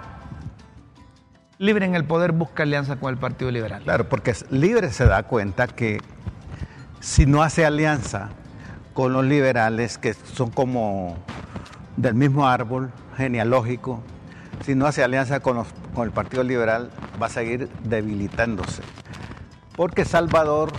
[1.59, 3.83] Libre en el poder busca alianza con el Partido Liberal.
[3.83, 5.99] Claro, porque Libre se da cuenta que
[6.99, 8.29] si no hace alianza
[8.93, 11.17] con los liberales, que son como
[11.95, 14.01] del mismo árbol genealógico,
[14.65, 16.89] si no hace alianza con, los- con el Partido Liberal,
[17.21, 18.81] va a seguir debilitándose.
[19.75, 20.71] Porque Salvador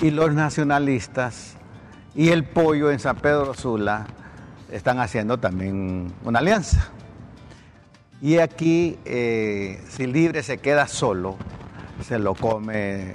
[0.00, 1.55] y los nacionalistas
[2.16, 4.06] y el pollo en San Pedro Sula
[4.72, 6.88] están haciendo también una alianza.
[8.22, 11.36] Y aquí, eh, si Libre se queda solo,
[12.02, 13.14] se lo come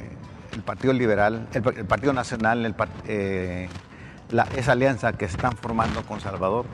[0.53, 2.75] el Partido Liberal, el, Partido Nacional,
[3.07, 3.67] eh,
[4.29, 6.65] la- esa alianza que están formando con Salvador.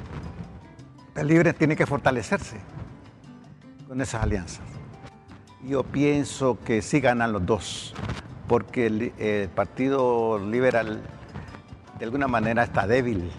[1.15, 2.57] El Libre tiene que fortalecerse
[3.87, 4.65] con esas alianzas.
[5.63, 7.93] Yo pienso que sí ganan los dos,
[8.47, 11.01] porque el Partido Liberal
[11.99, 13.31] de alguna manera está débil,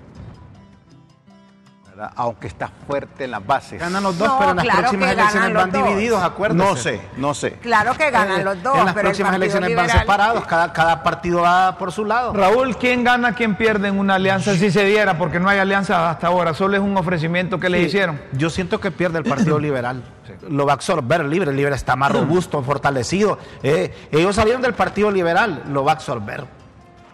[1.87, 2.13] ¿verdad?
[2.17, 3.81] aunque está fuerte en las bases.
[3.81, 5.85] Ganan los dos, No, pero en las claro próximas que ganan elecciones los van dos.
[5.89, 6.65] divididos, acuérdense.
[6.65, 7.53] No sé, no sé.
[7.55, 8.77] Claro que ganan Eh, los dos.
[8.79, 11.93] En las pero el próximas Partido elecciones van Liberal- separados, cada, cada partido va por
[11.93, 12.33] su lado.
[12.33, 15.19] Raúl, ¿quién gana, quién pierde en una alianza si se diera?
[15.19, 18.21] Porque no hay alianza hasta ahora, solo es un ofrecimiento que le hicieron.
[18.33, 20.03] Yo siento que pierde el Partido Liberal.
[20.49, 21.51] Lo va a absorber el Libre.
[21.51, 23.39] El Libre está más robusto, fortalecido.
[23.63, 26.45] Eh, ellos salieron del Partido Liberal, lo va a absorber.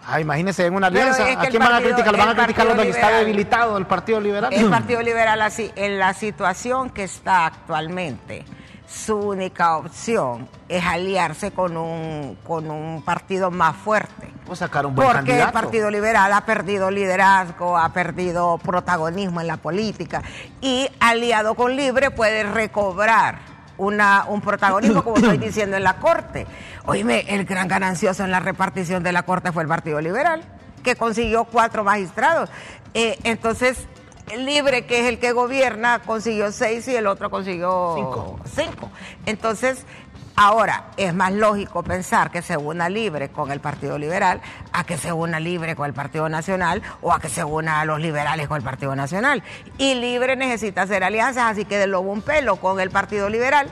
[0.07, 1.29] Ah, imagínense en una alianza.
[1.29, 2.13] es que ¿A quién van a criticar?
[2.13, 4.53] Lo van a criticar los que está debilitado el Partido Liberal.
[4.53, 8.45] El Partido Liberal así, en la situación que está actualmente,
[8.87, 14.31] su única opción es aliarse con un, con un partido más fuerte.
[14.47, 15.47] O sacar un buen Porque candidato.
[15.47, 20.23] el Partido Liberal ha perdido liderazgo, ha perdido protagonismo en la política
[20.61, 26.47] y aliado con Libre puede recobrar una, un protagonismo, como estoy diciendo, en la Corte.
[26.87, 30.43] Oíme, el gran ganancioso en la repartición de la Corte fue el Partido Liberal,
[30.83, 32.51] que consiguió cuatro magistrados.
[32.95, 33.87] Eh, entonces,
[34.31, 38.41] el Libre, que es el que gobierna, consiguió seis y el otro consiguió Cinco.
[38.55, 38.91] cinco.
[39.27, 39.85] Entonces,
[40.37, 44.41] ahora es más lógico pensar que se una Libre con el Partido Liberal
[44.73, 47.85] a que se una Libre con el Partido Nacional o a que se una a
[47.85, 49.43] los liberales con el Partido Nacional.
[49.79, 53.69] Y Libre necesita hacer alianzas, así que de lobo un pelo con el Partido Liberal.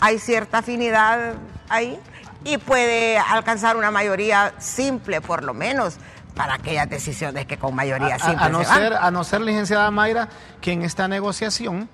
[0.00, 1.34] Hay cierta afinidad
[1.68, 1.98] ahí
[2.44, 5.98] y puede alcanzar una mayoría simple, por lo menos,
[6.34, 8.78] para aquellas decisiones que con mayoría a, simple a no se van.
[8.78, 10.28] ser, a no ser, licenciada Mayra,
[10.60, 11.88] que en esta negociación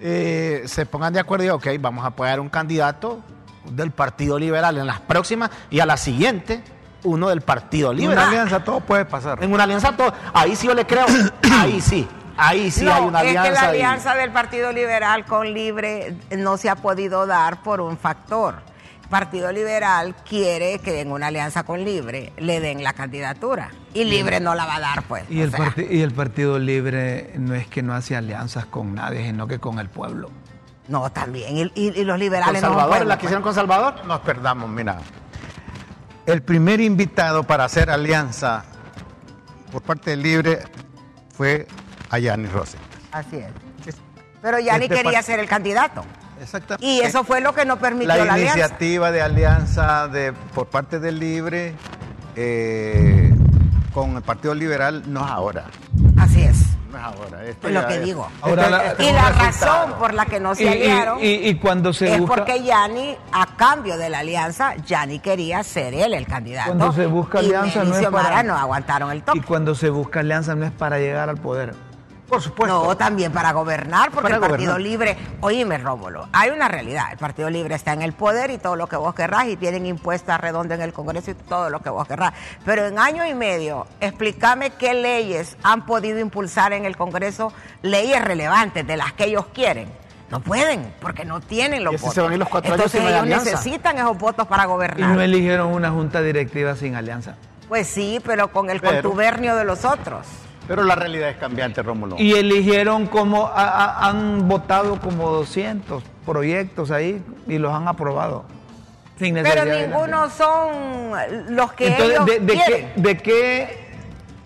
[0.00, 3.22] eh, se pongan de acuerdo y, ok, vamos a apoyar un candidato
[3.70, 6.62] del Partido Liberal en las próximas y a la siguiente
[7.04, 8.18] uno del Partido En Liberal.
[8.18, 9.42] una alianza todo puede pasar.
[9.42, 10.12] En una alianza todo.
[10.34, 11.06] Ahí sí yo le creo.
[11.52, 12.06] Ahí sí.
[12.38, 13.48] Ahí sí no, hay una es alianza.
[13.48, 17.80] que la y- alianza del Partido Liberal con Libre no se ha podido dar por
[17.80, 18.56] un factor.
[19.04, 24.02] El Partido Liberal quiere que en una alianza con Libre le den la candidatura y
[24.04, 25.24] Libre no la va a dar, pues.
[25.30, 25.52] Y el,
[25.90, 29.78] y el Partido Libre no es que no hace alianzas con nadie, sino que con
[29.78, 30.28] el pueblo.
[30.88, 31.56] No, también.
[31.56, 33.24] Y, y- y los con liberales no Salvador, pueden, la que pues.
[33.30, 34.04] hicieron con Salvador.
[34.06, 34.98] Nos perdamos, mira.
[36.26, 38.64] El primer invitado para hacer alianza
[39.72, 40.60] por parte del Libre
[41.36, 41.66] fue
[42.10, 42.76] a Yanis Rossi.
[43.12, 43.50] Así es.
[44.42, 46.04] Pero ya ni Este quería ser el candidato.
[46.40, 46.86] Exactamente.
[46.86, 48.58] Y eso fue lo que no permitió la, la, alianza.
[48.58, 51.74] iniciativa de alianza de, por parte del Libre
[52.36, 53.34] eh,
[53.96, 55.64] con el Partido Liberal no es ahora.
[56.18, 56.66] Así es.
[56.92, 57.44] No es ahora.
[57.46, 58.28] Esto Es lo que es- digo.
[58.42, 59.86] Ahora la- este Y la resultado.
[59.86, 62.34] razón por la que no se Y- y- aliaron y- y cuando se es busca-
[62.36, 66.72] porque Yani, a cambio de la alianza, Yani quería ser él el candidato.
[66.74, 69.40] Cuando se busca y alianza no y es para- no aguantaron el Y toque.
[69.40, 71.74] cuando se busca alianza no es para llegar al poder,
[72.28, 72.84] Por supuesto.
[72.84, 74.80] No, también para gobernar, porque Para el Partido gobernar.
[74.90, 78.74] Libre, oíme Rómulo, hay una realidad, el Partido Libre está en el poder y todo
[78.74, 81.88] lo que vos querrás y tienen impuestas redondas en el Congreso y todo lo que
[81.90, 82.32] vos querrás.
[82.64, 88.20] Pero en año y medio, explícame qué leyes han podido impulsar en el Congreso, leyes
[88.24, 89.88] relevantes de las que ellos quieren.
[90.28, 92.14] No pueden, porque no tienen los Y votos.
[92.14, 95.10] se van los cuatro años sin ellos necesitan esos votos para Y gobernar.
[95.10, 97.36] no eligieron una junta directiva sin alianza.
[97.68, 100.26] Pues sí, pero con el Pero- contubernio de los otros.
[100.68, 102.16] Pero la realidad es cambiante, Rómulo.
[102.18, 108.44] Y eligieron como, a- a- han votado como 200 proyectos ahí y los han aprobado.
[109.18, 112.92] Sin Pero necesidad de la ninguno son los que Entonces, ellos ¿de, de quieren.
[112.94, 113.85] qué, de qué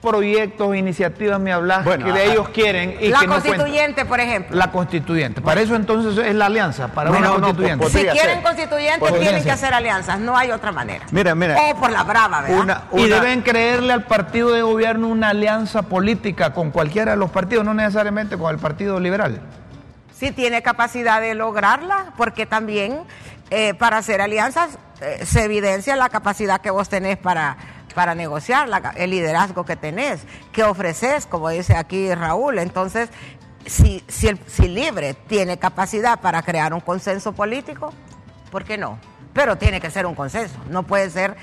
[0.00, 3.52] proyectos iniciativas me hablas Bueno, que de a- ellos quieren y la que no cuentan?
[3.58, 4.56] constituyente, por ejemplo.
[4.56, 5.40] La constituyente.
[5.42, 7.82] Para eso entonces es la alianza, para No, una no, constituyente.
[7.82, 8.42] por- si quieren ser.
[8.42, 9.44] constituyente, Podría tienen ser.
[9.44, 11.04] que hacer alianzas, no hay otra manera.
[11.10, 11.56] Mira, mira.
[11.70, 12.58] O por la brava, ¿verdad?
[12.60, 17.30] Una, Y deben creerle al partido de gobierno una alianza política con cualquiera de los
[17.30, 19.40] partidos, no necesariamente con el Partido Liberal.
[20.16, 23.00] Si tiene capacidad de lograrla, porque también
[23.50, 27.56] eh, para hacer alianzas eh, se evidencia la capacidad que vos tenés para,
[27.94, 30.22] para negociar, la- el liderazgo que tenés,
[30.52, 32.58] que ofreces, como dice aquí Raúl.
[32.58, 33.08] Entonces,
[33.66, 37.92] si, si, el, si Libre tiene capacidad para crear un consenso político,
[38.50, 38.98] ¿por qué no?
[39.32, 41.36] Pero tiene que ser un consenso, no puede ser...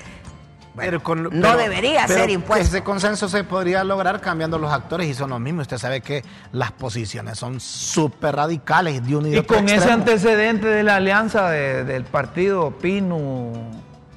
[0.74, 2.66] bueno, Pero con- no pero- debería pero ser impuesto.
[2.66, 5.62] Ese consenso se podría lograr cambiando los actores y son los mismos.
[5.62, 9.68] Usted sabe que las posiciones son súper radicales de un y de Y otro con
[9.68, 13.52] ese antecedente de la alianza de- del partido Pino,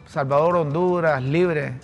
[0.07, 1.75] Salvador Honduras, Libre,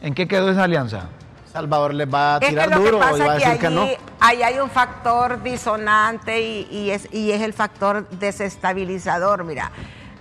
[0.00, 1.08] ¿en qué quedó esa alianza?
[1.52, 3.60] Salvador les va a Es tirar lo que duro y va a es que decir
[3.60, 3.86] que no.
[4.20, 9.44] ahí hay un factor disonante y, y es, y es el factor desestabilizador.
[9.44, 9.72] Mira,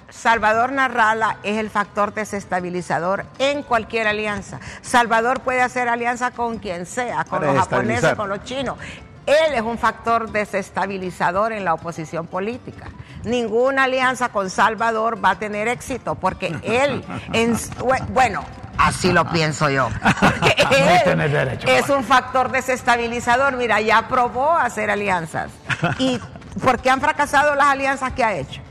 [0.10, 4.60] Salvador Narrala es el factor desestabilizador en cualquier alianza.
[4.82, 8.78] Salvador puede hacer alianza con quien sea, con Para los japoneses, con los chinos.
[9.26, 12.88] Él es un factor desestabilizador en la oposición política.
[13.26, 17.58] Ninguna alianza con Salvador va a tener éxito porque él, en,
[18.14, 18.44] bueno,
[18.78, 19.90] así lo pienso yo.
[20.20, 20.56] Porque
[21.06, 23.56] él derecho, es un factor desestabilizador.
[23.58, 25.52] Mira, ya probó hacer alianzas.
[26.00, 26.20] ¿Y
[26.64, 28.62] por qué han fracasado las alianzas que ha hecho?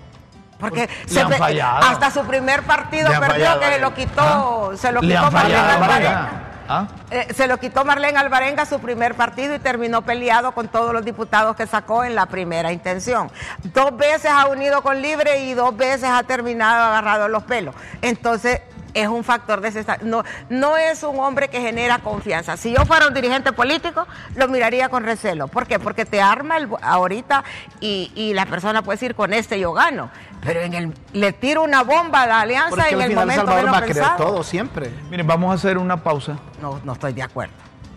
[0.59, 1.87] Porque Le han pe- fallado.
[1.87, 5.59] hasta su primer partido Le perdió que a se lo quitó, se lo quitó Marlene
[5.61, 6.31] Alvarenga.
[6.69, 6.87] ¿Ah?
[7.11, 11.05] Eh, se lo quitó Marlene Alvarenga su primer partido y terminó peleado con todos los
[11.05, 13.31] diputados que sacó en la primera intención.
[13.63, 17.75] Dos veces ha unido con Libre y dos veces ha terminado agarrado los pelos.
[18.03, 18.63] Entonces,
[18.97, 22.57] es un factor de no No es un hombre que genera confianza.
[22.57, 25.49] Si yo fuera un dirigente político, lo miraría con recelo.
[25.49, 25.79] ¿Por qué?
[25.79, 27.45] Porque te arma el, ahorita
[27.81, 30.11] y, y la persona puede decir con este yo gano.
[30.43, 33.27] Pero en el, le tiro una bomba a la alianza Porque en al el final
[33.27, 34.27] momento Salvador menos va a querer pensado.
[34.33, 34.91] todo siempre.
[35.11, 36.39] Miren, vamos a hacer una pausa.
[36.63, 37.55] No, no estoy de acuerdo.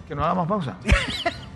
[0.08, 0.76] Que no hagamos pausa.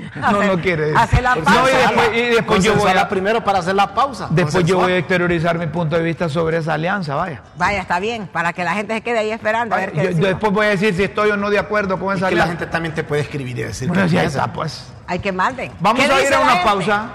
[0.16, 0.92] no, no quiere.
[0.96, 1.76] Hace la No, y pausa.
[1.78, 4.28] después, y después yo voy a, primero para hacer la pausa.
[4.30, 7.42] después yo voy a exteriorizar mi punto de vista sobre esa alianza, vaya.
[7.56, 10.26] Vaya, está bien, para que la gente se quede ahí esperando a ver qué Yo-
[10.26, 12.42] después voy a decir si estoy o no de acuerdo con Y esa que la
[12.44, 12.60] alianza.
[12.60, 14.26] gente también te puede escribir y decir Bueno, piensa.
[14.40, 14.86] está, pues.
[15.06, 15.70] Hay que manden.
[15.80, 16.64] Vamos ¿Qué a ir a una gente?
[16.66, 17.06] pausa,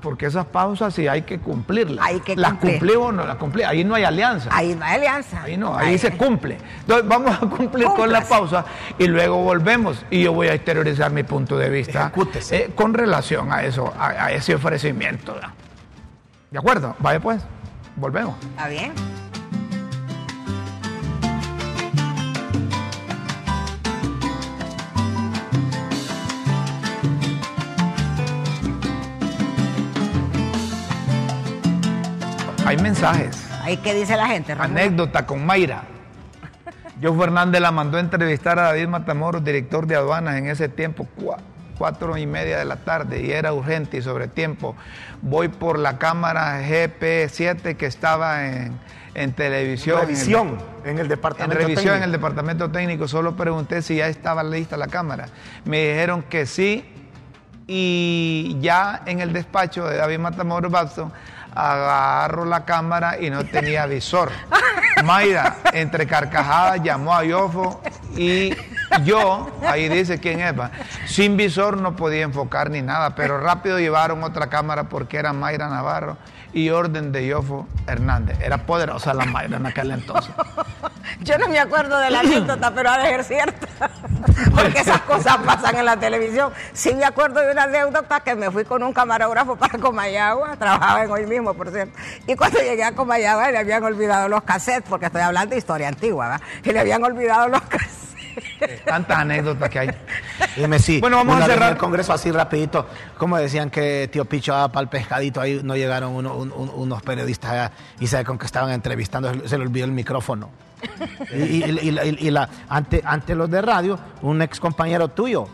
[0.00, 2.04] porque esas pausas sí hay que cumplirlas.
[2.04, 2.78] Hay que las cumplir.
[2.78, 3.62] cumplí o no las cumplí.
[3.62, 4.50] Ahí no hay alianza.
[4.52, 5.42] Ahí no hay alianza.
[5.42, 6.58] Ahí no, ahí se cumple.
[6.80, 8.28] Entonces vamos a cumplir con la Cúmplase.
[8.28, 8.64] pausa
[8.98, 12.12] y luego volvemos y yo voy a exteriorizar mi punto de vista
[12.50, 15.36] eh, con relación a eso, a, a ese ofrecimiento.
[16.50, 16.96] ¿De acuerdo?
[16.98, 17.42] Vaya pues,
[17.96, 18.34] volvemos.
[18.44, 18.92] Está bien.
[32.70, 33.36] Hay mensajes.
[33.62, 34.78] Ahí qué dice la gente, Rómulo?
[34.80, 35.82] Anécdota con Mayra.
[37.02, 41.08] Joe Fernández la mandó a entrevistar a David Matamoros, director de aduanas en ese tiempo,
[41.18, 41.38] cua-
[41.78, 44.76] cuatro y media de la tarde, y era urgente y sobre tiempo.
[45.20, 48.78] Voy por la cámara GP7 que estaba en,
[49.14, 49.96] en televisión.
[49.96, 52.04] en el- Revisión en el en departamento revisión en técnico.
[52.04, 55.26] el departamento técnico, solo pregunté si ya estaba lista la cámara.
[55.64, 56.84] Me dijeron que sí
[57.66, 61.12] y ya en el despacho de David Matamoros Babson
[61.54, 64.30] agarro la cámara y no tenía visor.
[65.04, 67.80] Mayra, entre carcajadas, llamó a Yofo
[68.16, 68.54] y
[69.04, 70.52] yo, ahí dice quién es,
[71.06, 75.68] sin visor no podía enfocar ni nada, pero rápido llevaron otra cámara porque era Mayra
[75.68, 76.18] Navarro
[76.52, 78.38] y orden de Yofo Hernández.
[78.40, 80.32] Era poderosa la Mayra en aquel entonces.
[81.20, 83.68] Yo no me acuerdo de la anécdota, pero ha de ser cierta.
[84.54, 86.52] Porque esas cosas pasan en la televisión.
[86.72, 91.04] Sí me acuerdo de una anécdota que me fui con un camarógrafo para Comayagua, trabajaba
[91.04, 91.98] en hoy mismo, por cierto.
[92.26, 95.88] Y cuando llegué a Comayagua le habían olvidado los cassettes, porque estoy hablando de historia
[95.88, 96.46] antigua, ¿verdad?
[96.64, 97.99] Y le habían olvidado los cassettes.
[98.84, 99.90] Tantas anécdotas que hay.
[100.56, 101.00] Dime si.
[101.00, 101.72] Bueno, vamos una a vez en cerrar.
[101.72, 102.86] el Congreso así rapidito.
[103.18, 106.70] Como decían que tío Picho daba para el pescadito, ahí no llegaron uno- un- un-
[106.74, 110.50] unos periodistas allá y sabe con que estaban entrevistando, se le olvidó el micrófono.
[111.32, 115.46] Y, y- y- la, ante, ante los de radio, un ex compañero tuyo.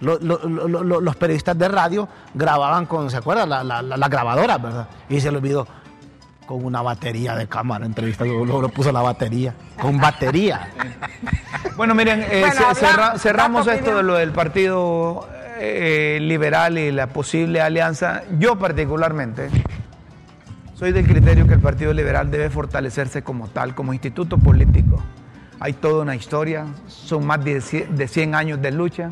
[0.00, 3.50] lo- lo- lo- lo- los periodistas de radio grababan con, ¿se acuerdan?
[3.50, 4.88] La, la, la- la grabadora, ¿verdad?
[5.10, 5.66] Y se le olvidó
[6.50, 10.68] con una batería de cámara, entrevista, luego, luego le puso la batería, con batería.
[11.76, 15.28] Bueno, miren, eh, Bueno, ce- habla- cerra- cerramos esto de lo del Partido
[15.58, 18.22] eh, Liberal y la posible alianza.
[18.38, 19.48] Yo particularmente
[20.74, 25.00] soy del criterio que el Partido Liberal debe fortalecerse como tal, como instituto político.
[25.60, 29.08] Hay toda una historia, son más de 100 años de lucha.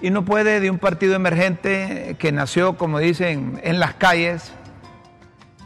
[0.00, 4.52] Y no puede de un partido emergente que nació, como dicen, en las calles,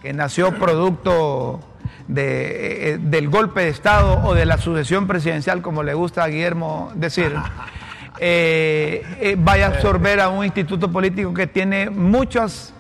[0.07, 1.59] que nació producto
[2.07, 6.29] de, eh, del golpe de Estado o de la sucesión presidencial, como le gusta a
[6.29, 7.35] Guillermo decir,
[8.21, 12.73] eh, eh, vaya a absorber a un instituto político que tiene muchas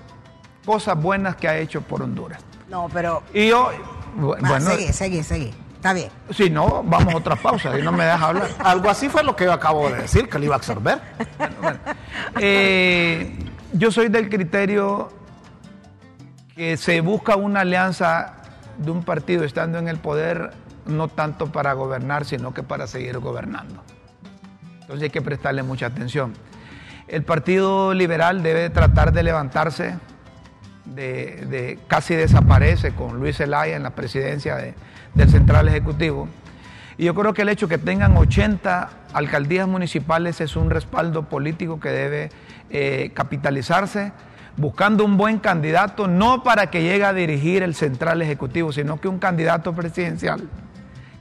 [0.64, 2.40] cosas buenas que ha hecho por Honduras.
[2.68, 3.24] No, pero.
[3.34, 3.72] Y yo,
[4.14, 5.54] bueno, seguí, seguí, seguí.
[5.74, 6.10] Está bien.
[6.30, 8.50] si no, vamos a otra pausa y no me deja hablar.
[8.60, 11.00] Algo así fue lo que yo acabo de decir, que le iba a absorber.
[12.38, 13.36] Eh,
[13.72, 15.10] yo soy del criterio
[16.56, 18.32] que se busca una alianza
[18.78, 20.52] de un partido estando en el poder,
[20.86, 23.82] no tanto para gobernar, sino que para seguir gobernando.
[24.80, 26.32] Entonces hay que prestarle mucha atención.
[27.08, 29.96] El Partido Liberal debe tratar de levantarse,
[30.86, 34.74] de, de- casi desaparece con Luis Zelaya en la presidencia de-
[35.14, 36.28] del Central Ejecutivo.
[36.98, 41.78] Y yo creo que el hecho que tengan 80 alcaldías municipales es un respaldo político
[41.80, 42.30] que debe
[42.70, 44.12] eh, capitalizarse,
[44.56, 49.08] buscando un buen candidato, no para que llegue a dirigir el Central Ejecutivo, sino que
[49.08, 50.48] un candidato presidencial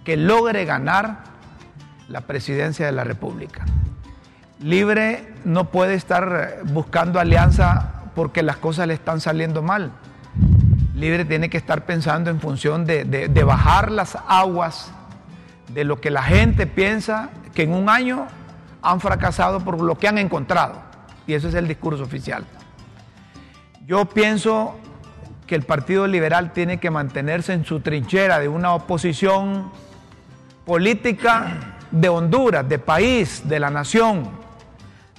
[0.03, 1.23] que logre ganar
[2.07, 3.65] la presidencia de la República.
[4.59, 9.91] Libre no puede estar eh, buscando alianza porque las cosas le están saliendo mal.
[10.93, 14.91] Libre tiene que estar pensando en función de, de- de bajar las aguas
[15.73, 18.27] de lo que la gente piensa que en un año
[18.81, 20.75] han fracasado por lo que han encontrado.
[21.27, 22.45] Y ese es el discurso oficial.
[23.85, 24.75] Yo pienso
[25.45, 29.71] que el Partido Liberal tiene que mantenerse en su trinchera de una oposición
[30.65, 34.27] política de Honduras, de país, de la nación,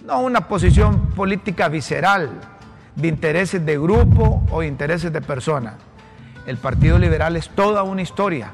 [0.05, 2.41] no una posición política visceral
[2.97, 5.75] de intereses de grupo o intereses de persona.
[6.45, 8.53] El Partido Liberal es toda una historia.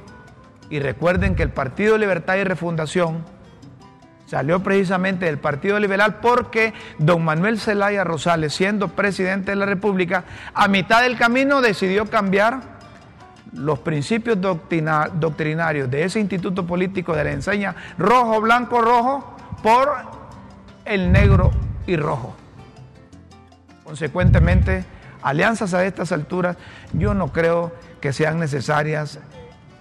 [0.69, 3.25] Y recuerden que el Partido Libertad y Refundación
[4.33, 10.25] salió precisamente del Partido Liberal porque don Manuel Zelaya Rosales, siendo presidente de la República,
[10.55, 12.61] a mitad del camino decidió cambiar
[13.53, 19.93] los principios doctrina- doctrinarios de ese instituto político de la enseña rojo, blanco, rojo por
[20.87, 21.51] el negro
[21.87, 22.35] y rojo.
[23.85, 24.87] Consecuentemente,
[25.21, 26.57] alianzas a estas alturas
[26.95, 27.71] yo no creo
[28.01, 29.19] que sean necesarias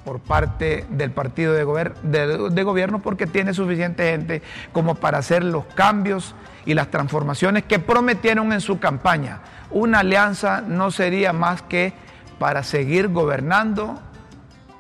[0.04, 4.42] por parte del partido de, gober- de- de gobierno porque tiene suficiente gente
[4.74, 6.34] como para hacer los cambios
[6.66, 9.40] y las transformaciones que prometieron en su campaña.
[9.70, 11.94] Una alianza no sería más que
[12.40, 14.00] para seguir gobernando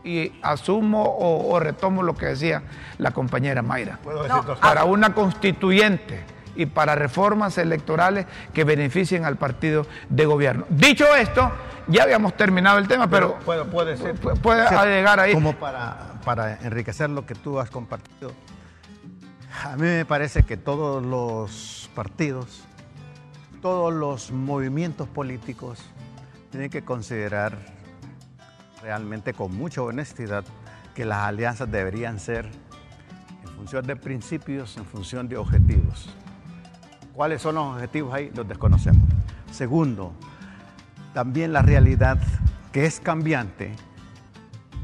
[0.03, 2.63] y asumo o, o retomo lo que decía
[2.97, 3.99] la compañera Mayra.
[4.59, 6.23] para una constituyente
[6.55, 10.65] y para reformas electorales que beneficien al partido de gobierno.
[10.69, 11.51] Dicho esto,
[11.87, 14.15] ya habíamos terminado el tema, pero, puede, puede ser.
[14.15, 15.33] puede agregar ahí.
[15.33, 18.31] Como para, para enriquecer lo que tú has compartido.
[19.63, 22.63] A mí me parece que todos los partidos,
[23.61, 25.79] todos los movimientos políticos
[26.51, 27.57] tienen que considerar
[28.81, 30.43] realmente con mucha honestidad
[30.95, 32.49] que las alianzas deberían ser
[33.43, 36.09] en función de principios, en función de objetivos.
[37.13, 38.31] ¿Cuáles son los objetivos ahí?
[38.33, 39.07] Los desconocemos.
[39.51, 40.13] Segundo,
[41.13, 42.17] también la realidad
[42.71, 43.75] que es cambiante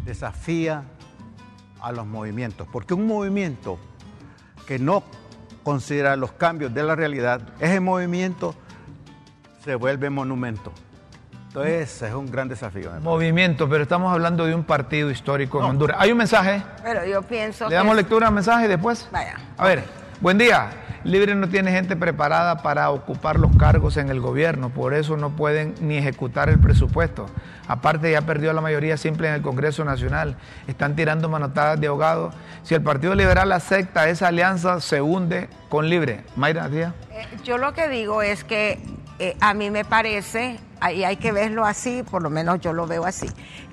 [0.06, 0.84] desafía
[1.82, 3.80] a los movimientos, porque un movimiento
[4.66, 5.04] que no
[5.64, 8.56] considera los cambios de la realidad, ese movimiento
[9.64, 10.72] se vuelve monumento.
[11.48, 12.92] Entonces, es un gran desafío.
[13.02, 15.98] Movimiento, pero estamos hablando de un partido histórico en Honduras.
[16.00, 16.62] Hay un mensaje.
[16.84, 18.02] Pero yo pienso Le damos que...
[18.02, 19.10] lectura al mensaje después.
[19.12, 19.36] Vaya.
[19.58, 19.84] A ver,
[20.22, 20.70] buen día.
[21.08, 25.30] Libre no tiene gente preparada para ocupar los cargos en el gobierno, por eso no
[25.38, 27.28] pueden ni ejecutar el presupuesto.
[27.66, 30.36] Aparte ya perdió la mayoría simple en el Congreso Nacional.
[30.68, 32.32] Están tirando manotadas de ahogado.
[32.64, 36.26] Si el Partido Liberal acepta esa alianza, se hunde con Libre.
[36.36, 36.94] Mayra, tía.
[37.12, 38.78] Eh, Yo lo que digo es que
[39.20, 40.60] eh, a mí me parece,
[40.94, 43.30] y hay que verlo así, por lo menos yo lo veo así,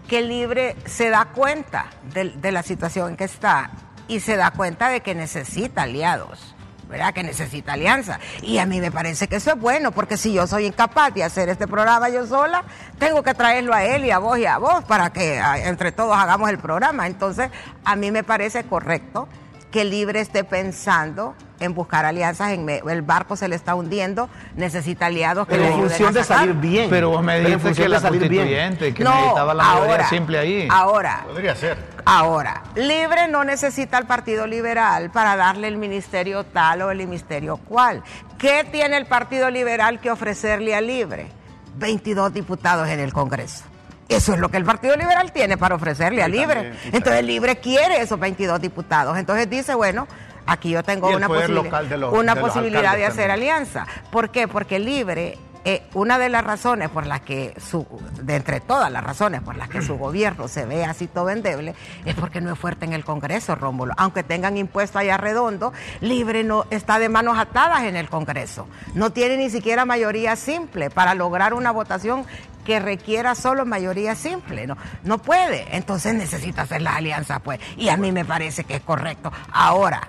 [0.07, 3.72] que Libre se da cuenta de la situación en que está
[4.07, 6.53] y se da cuenta de que necesita aliados.
[6.95, 7.12] ¿Verdad?
[7.12, 8.20] Que necesita alianza.
[8.42, 11.24] Y a mí me parece que eso es bueno, porque si yo soy incapaz de
[11.24, 12.62] hacer este programa yo sola,
[13.01, 15.90] tengo que traerlo a él y a vos y a vos para que a- entre
[15.90, 17.09] todos hagamos el programa.
[17.09, 17.51] Entonces,
[17.84, 19.28] a mí me parece correcto
[19.72, 22.53] que Libre esté pensando en buscar alianzas.
[22.53, 25.88] En me- el barco se le está hundiendo, necesita aliados que Pero le en ayuden
[25.90, 26.90] función a de salir bien.
[26.90, 28.76] Pero vos me dijiste que la salir bien.
[28.78, 30.68] que No, necesitaba la mayoría ahora, simple ahí.
[30.70, 31.93] Ahora, Podría ser.
[32.07, 37.57] Ahora, Libre no necesita al Partido Liberal para darle el ministerio tal o el ministerio
[37.57, 38.02] cual.
[38.38, 41.28] ¿Qué tiene el Partido Liberal que ofrecerle a Libre?
[41.76, 43.64] 22 diputados en el Congreso.
[44.09, 46.74] Eso es lo que el Partido Liberal tiene para ofrecerle a Libre.
[46.92, 49.16] Entonces Libre quiere esos 22 diputados.
[49.16, 50.07] Entonces dice, bueno,
[50.46, 53.30] aquí yo tengo una, poder posibili- local de los- una de posibilidad de hacer también.
[53.55, 53.86] alianza.
[54.11, 54.46] ¿Por qué?
[54.46, 57.87] Porque Libre, eh, una de las razones por las que, su,
[58.23, 61.75] de entre todas las razones por las que su gobierno se ve así todo endeble,
[62.05, 63.95] es porque no es fuerte en el Congreso, Rómulo.
[63.97, 68.69] Aunque tengan impuesto allá redondo, Libre no está de manos atadas en el Congreso.
[68.95, 72.27] No tiene ni siquiera mayoría simple para lograr una votación
[72.65, 74.67] que requiera solo mayoría simple.
[74.67, 75.77] No, no puede.
[75.77, 77.61] Entonces necesita hacer las alianzas, pues.
[77.77, 79.33] Y a mí me parece que es correcto.
[79.53, 80.09] Ahora,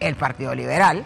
[0.00, 1.04] el Partido Liberal,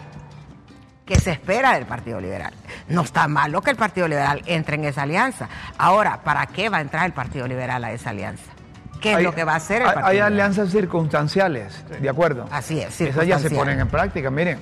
[1.07, 2.53] que se espera del Partido Liberal.
[2.89, 5.47] No está malo que el Partido Liberal entre en esa alianza.
[5.77, 8.51] Ahora, ¿para qué va a entrar el Partido Liberal a esa alianza?
[9.01, 10.33] ¿Qué es Hay- lo que va a hacer el hay- Partido Hay Liberal?
[10.33, 12.47] alianzas circunstanciales, ¿de acuerdo?
[12.51, 14.29] Así es, Esas ya se ponen en práctica.
[14.29, 14.59] Miren,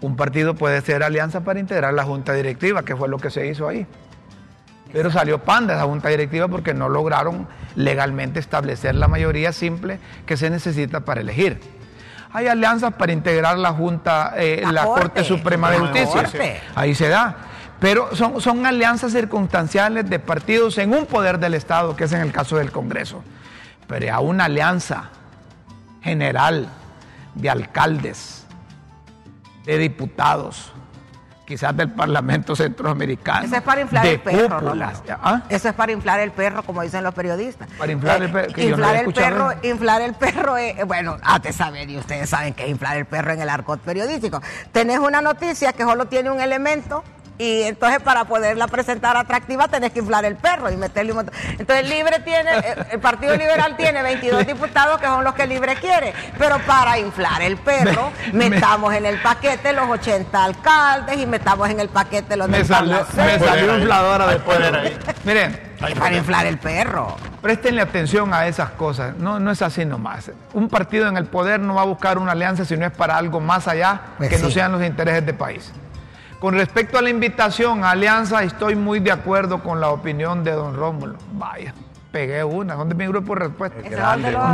[0.00, 3.46] un partido puede hacer alianza para integrar la junta directiva, que fue lo que se
[3.46, 3.86] hizo ahí.
[4.92, 9.98] Pero salió pan de esa junta directiva porque no lograron legalmente establecer la mayoría simple
[10.26, 11.60] que se necesita para elegir.
[12.34, 16.22] Hay alianzas para integrar la Junta, eh, La la, Corte, Corte, Suprema de Justicia.
[16.24, 16.60] Corte.
[16.74, 17.36] Ahí se da.
[17.78, 22.20] Pero son, son alianzas circunstanciales de partidos en un poder del Estado, que es en
[22.20, 23.22] el caso del Congreso.
[23.86, 25.10] Pero a una alianza
[26.02, 26.68] general
[27.36, 28.44] de alcaldes,
[29.64, 30.73] de diputados,
[31.44, 33.44] quizás del Parlamento Centroamericano.
[33.46, 35.02] Eso es para inflar el perro, cúpulas.
[35.22, 35.42] ¿Ah?
[35.48, 37.68] Eso es para inflar el perro, como dicen los periodistas.
[37.78, 41.16] Para inflar el perro, que yo no inflar el perro, inflar el perro, es- bueno,
[41.22, 44.40] antes saben y ustedes saben que es inflar el perro en el argot periodístico.
[44.72, 47.04] Tenés una noticia que solo tiene un elemento.
[47.36, 51.34] Y entonces para poderla presentar atractiva tenés que inflar el perro y meterle un montón.
[51.58, 55.74] Entonces Libre tiene, el- el Partido Liberal tiene 22 diputados que son los que Libre
[55.76, 56.12] quiere.
[56.38, 61.68] Pero para inflar el perro, Me- metamos en el paquete los 80 alcaldes y metamos
[61.70, 64.98] en el paquete los Me salió, me salió infladora de poder poder ahí.
[65.24, 65.60] Miren,
[65.98, 67.16] para inflar el perro.
[67.42, 70.30] Préstenle atención a esas cosas, no, no es así nomás.
[70.52, 73.16] Un partido en el poder no va a buscar una alianza si no es para
[73.18, 75.72] algo más allá Pues que no sean los intereses del país.
[76.44, 80.52] Con respecto a la invitación a alianza, estoy muy de acuerdo con la opinión de
[80.52, 81.14] don Rómulo.
[81.32, 81.72] Vaya,
[82.12, 83.78] pegué una, ¿dónde es mi grupo de respuesta?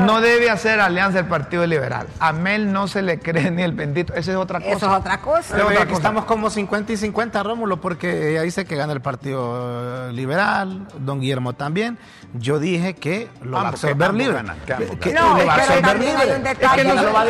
[0.07, 2.07] No debe hacer alianza el Partido Liberal.
[2.21, 4.15] A Mel no se le cree ni el bendito.
[4.15, 4.77] Esa es otra cosa.
[4.77, 5.55] Eso es otra cosa.
[5.57, 5.97] Pero otra Aquí cosa.
[5.97, 10.87] estamos como 50 y 50, Rómulo, porque ella dice que gana el Partido eh, Liberal,
[10.97, 11.99] don Guillermo también.
[12.35, 14.35] Yo dije que lo va a absorber libre.
[14.35, 15.31] ganan, que ambos Que ganan.
[15.33, 16.53] No, lo va a absorber libre.
[16.53, 17.27] Es que no lo va a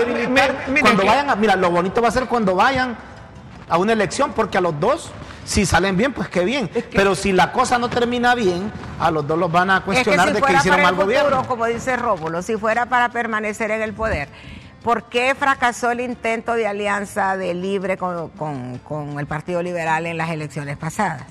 [0.83, 2.95] Cuando que- vayan a, mira, lo bonito va a ser cuando vayan
[3.71, 5.11] a una elección, porque a los dos,
[5.45, 6.69] si salen bien, pues qué bien.
[6.95, 9.85] Pero si la cosa no termina bien, a los dos los van a Es que
[9.87, 11.47] cuestionar si de que hicieron mal futuro, gobierno.
[11.47, 14.29] como dice Rómulo, si fuera para permanecer en el poder,
[14.83, 20.07] ¿por qué fracasó el intento de alianza de Libre con, con- con el Partido Liberal
[20.07, 21.23] en las elecciones pasadas?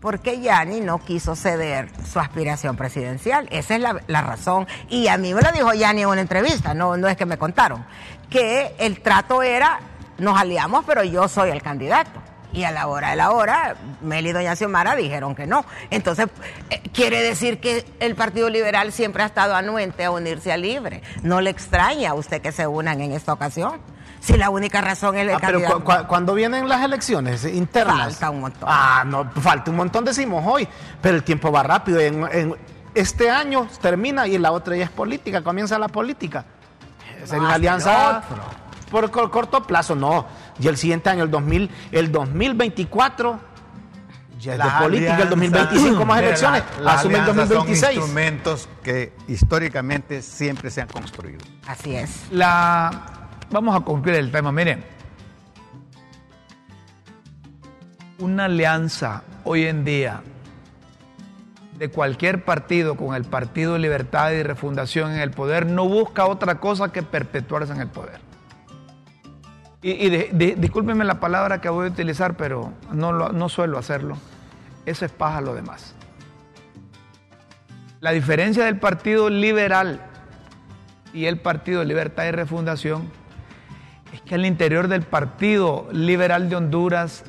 [0.00, 3.48] Porque Yanni no quiso ceder su aspiración presidencial.
[3.50, 4.66] Esa es la, la razón.
[4.90, 7.38] Y a mí me lo dijo Yanni en una entrevista, no, no es que me
[7.38, 7.86] contaron,
[8.28, 9.80] que el trato era,
[10.18, 12.20] nos aliamos, pero yo soy el candidato.
[12.52, 15.64] Y a la hora de la hora, Mel y Doña Xiomara dijeron que no.
[15.90, 16.28] Entonces,
[16.70, 21.02] eh, quiere decir que el Partido Liberal siempre ha estado anuente a unirse a Libre.
[21.22, 23.80] No le extraña a usted que se unan en esta ocasión.
[24.20, 25.84] Si la única razón es el Ah, pero candidato.
[25.84, 27.98] cu- cu- cuando vienen las elecciones internas.
[28.12, 28.68] Falta un montón.
[28.70, 30.68] Ah, no, falta un montón, decimos hoy.
[31.02, 31.98] Pero el tiempo va rápido.
[31.98, 32.56] En, en-
[32.94, 36.44] este año termina y la otra ya es política, comienza la política.
[37.24, 38.42] Sería una Más alianza otro.
[38.94, 40.24] Por cor- corto plazo, no.
[40.60, 43.40] Y el siguiente año, el, 2000, el 2024,
[44.38, 47.56] ya es de política, el alianzas- 2025 más elecciones, la- las asume el alianzas son
[47.58, 47.96] 2026.
[47.96, 51.40] instrumentos que históricamente siempre se han construido.
[51.66, 52.26] Así es.
[52.30, 52.90] La,
[53.50, 54.52] vamos a concluir el tema.
[54.52, 54.84] Miren,
[58.20, 60.22] una alianza hoy en día
[61.78, 66.60] de cualquier partido con el Partido Libertad y Refundación en el poder no busca otra
[66.60, 68.20] cosa que perpetuarse en el poder.
[69.84, 73.50] Y, y de- de- discúlpenme la palabra que voy a utilizar, pero no, lo- no
[73.50, 74.16] suelo hacerlo.
[74.86, 75.94] Eso es paja lo demás.
[78.00, 80.00] La diferencia del Partido Liberal
[81.12, 83.10] y el Partido Libertad y Refundación
[84.12, 87.24] Es que al interior del Partido Liberal de Honduras,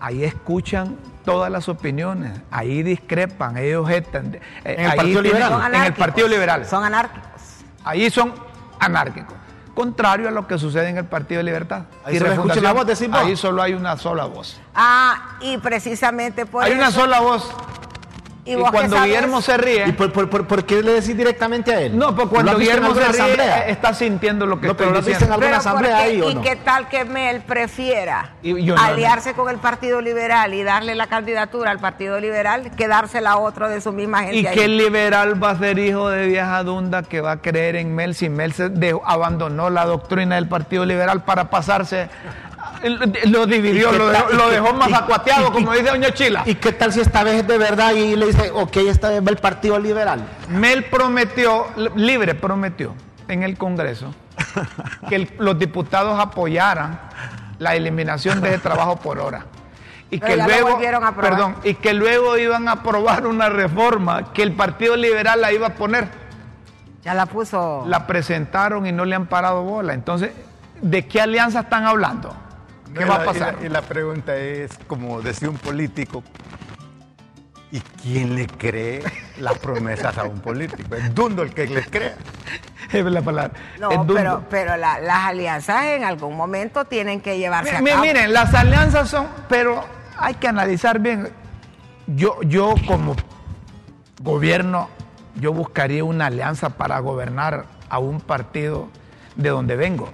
[0.00, 4.38] ahí escuchan todas las opiniones, ahí discrepan, ellos objetan.
[4.64, 5.74] ¿En el Partido Liberal?
[5.74, 6.64] En el Partido Liberal.
[6.64, 7.42] Son anárquicos.
[7.84, 8.32] Ahí son
[8.80, 9.34] anárquicos.
[9.74, 11.82] Contrario a lo que sucede en el Partido de Libertad.
[12.04, 12.86] Ahí solo escucha la voz.
[13.12, 14.60] Ahí solo hay una sola voz.
[14.74, 16.80] Ah, y precisamente por hay eso.
[16.80, 17.50] una sola voz.
[18.46, 19.00] Y, cuando?
[19.02, 19.88] Guillermo se ríe.
[19.88, 21.96] ¿Y por, por- por- por qué le decís directamente a él?
[21.98, 23.58] no, pues ¿Lo cuando Guillermo se ríe, asamblea?
[23.68, 26.34] eh, está sintiendo lo que No, pero estoy en alguna Pero asamblea ahí o ¿Y
[26.34, 26.42] no?
[26.42, 30.94] qué tal que Mel prefiera Y yo no, aliarse con el Partido Liberal y darle
[30.94, 34.36] la candidatura al Partido Liberal que dársela a otro de su misma gente?
[34.40, 34.54] ¿Y ahí?
[34.54, 38.14] qué liberal va a ser hijo de vieja dunda que va a creer en Mel
[38.14, 42.08] si Mel se dejó- abandonó la doctrina del Partido Liberal para pasarse?
[43.26, 46.12] Lo dividió, ¿Y qué lo tal- dejó, lo más y- acuateado, y- como dice Doña
[46.12, 46.42] Chila.
[46.46, 49.24] ¿Y qué tal si esta vez es de verdad y le dice, ok, esta vez
[49.24, 50.22] va el Partido Liberal?
[50.48, 51.66] Mel prometió,
[51.96, 52.94] Libre prometió
[53.28, 54.14] en el Congreso
[55.08, 57.00] que el- los diputados apoyaran
[57.58, 59.46] la eliminación de ese trabajo por hora.
[60.10, 60.78] Y Pero que, luego,
[61.20, 65.68] perdón, y que luego iban a aprobar una reforma que el Partido Liberal la iba
[65.68, 66.08] a poner.
[67.02, 67.84] Ya la puso.
[67.88, 69.92] La presentaron y no le han parado bola.
[69.94, 70.30] Entonces,
[70.80, 72.34] ¿de qué alianza están hablando?
[72.94, 73.56] ¿Qué Y va a la- pasar?
[73.58, 76.22] Y la, y la pregunta es, como decía un político,
[77.70, 79.02] ¿y quién le cree
[79.38, 80.94] las promesas a un político?
[80.94, 82.14] Es dundo el que les crea.
[82.92, 83.52] Es la palabra.
[83.80, 84.14] No, Es dundo.
[84.14, 88.02] pero, pero la- las alianzas en algún momento tienen que llevarse a cabo.
[88.02, 89.84] Miren, las alianzas son, pero
[90.16, 91.30] hay que analizar bien.
[92.06, 93.16] Yo, yo como
[94.22, 94.88] gobierno,
[95.36, 98.88] yo buscaría una alianza para gobernar a un partido
[99.34, 100.08] de donde vengo.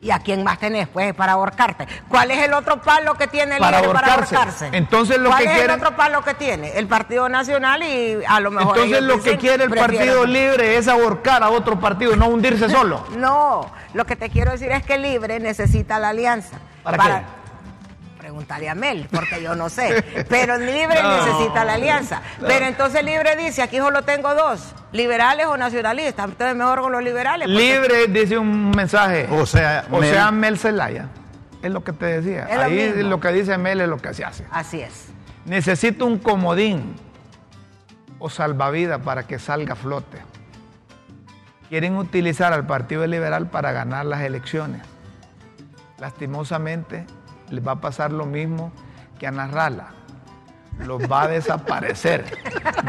[0.00, 1.88] ¿Y a quién más tenés, pues, para ahorcarte?
[2.08, 4.68] ¿Cuál es el otro palo que tiene Para Libre para ahorcarse.
[4.72, 6.76] Entonces, lo ¿Cuál que es quieren- el otro palo que tiene?
[6.78, 10.28] El Partido Nacional y a lo mejor Entonces lo que quiere el "Prefiero Partido que-".
[10.28, 13.04] Libre es ahorcar a otro partido, no hundirse solo.
[13.16, 16.58] No, lo que te quiero decir es que Libre necesita la alianza.
[16.82, 17.22] ¿Para qué?
[18.36, 20.02] Preguntarle a Mel, porque yo no sé.
[20.28, 22.20] Pero Libre No, necesita la alianza.
[22.46, 26.26] Pero entonces Libre dice, aquí solo tengo dos, liberales o nacionalistas.
[26.28, 27.48] Entonces mejor con los liberales.
[27.48, 29.26] porque- Libre dice un mensaje.
[29.30, 31.08] O sea, o Mel- sea, Mel Zelaya.
[31.62, 32.44] Es lo que te decía.
[32.44, 33.08] Es lo Ahí mismo.
[33.08, 34.44] lo que dice Mel es lo que se hace.
[34.50, 35.06] Así es.
[35.46, 36.94] Necesito un comodín
[38.18, 40.18] o salvavidas para que salga a flote.
[41.70, 44.82] Quieren utilizar al Partido Liberal para ganar las elecciones.
[45.98, 47.06] Lastimosamente,
[47.50, 48.72] les va a pasar lo mismo
[49.18, 49.88] que a Narrala.
[50.84, 52.24] Los va a desaparecer.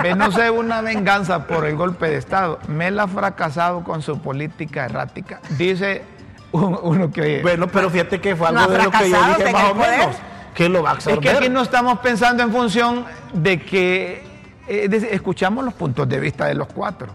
[0.03, 2.59] Ve, no sé, una venganza por el golpe de Estado.
[2.67, 5.39] Mel ha fracasado con su política errática.
[5.57, 6.03] Dice
[6.51, 7.41] un- uno que oye.
[7.41, 10.15] Bueno, pero fíjate que fue algo de lo que yo dije más o menos.
[10.53, 11.19] Que lo va a Es absorber.
[11.21, 14.27] que aquí no estamos pensando en función de que
[14.67, 17.07] eh, de- escuchamos los puntos de vista de los cuatro.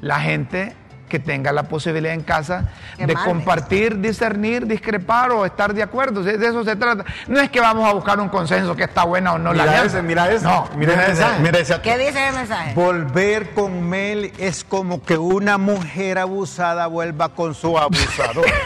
[0.00, 0.74] La gente
[1.08, 2.64] que tenga la posibilidad en casa
[2.98, 6.22] de compartir, discernir, discrepar o estar de acuerdo.
[6.22, 7.04] De de eso se trata.
[7.26, 9.72] No es que vamos a buscar un consenso que está buena o no la Mira
[9.78, 9.98] alianza.
[9.98, 10.44] ese, mira ese.
[10.44, 11.80] No, mira mira ese, mira ese.
[11.80, 12.74] ¿Qué dice el mensaje?
[12.74, 18.44] Volver con Mel es como que una mujer abusada vuelva con su abusador.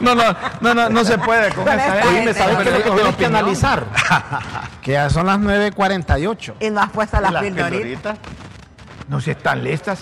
[0.00, 0.24] No, no,
[0.60, 2.08] no, no, no se puede con esa gente.
[2.08, 2.34] gente.
[2.34, 3.36] ¿Sabes que tenemos que opinión.
[3.36, 3.86] analizar?
[4.82, 6.54] Que ya son las 9.48.
[6.60, 7.70] Y no has puesto las, Las pildoritas.
[7.80, 8.18] pildoritas.
[9.08, 10.00] No, si están listas.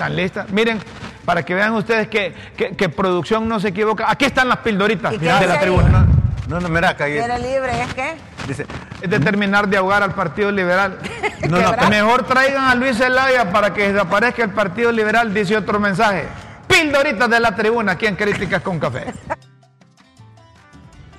[0.00, 0.48] Están listas.
[0.50, 0.80] Miren,
[1.26, 4.10] para que vean ustedes que, que- que producción no se equivoca.
[4.10, 6.06] Aquí están las pildoritas ¿Y qué de la tribuna.
[6.48, 8.14] No, no, mira Quiere libre, ¿es qué?
[8.48, 8.66] Dice,
[9.02, 10.98] Es de terminar de ahogar al Partido Liberal.
[11.50, 11.90] No, no, Quebrar.
[11.90, 16.26] Mejor traigan a Luis Zelaya para que desaparezca el Partido Liberal, dice otro mensaje.
[16.68, 19.06] Pildoritas de la tribuna aquí en Críticas con Café.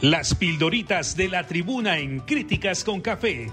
[0.02, 3.52] Las pildoritas de la tribuna en Críticas con Café.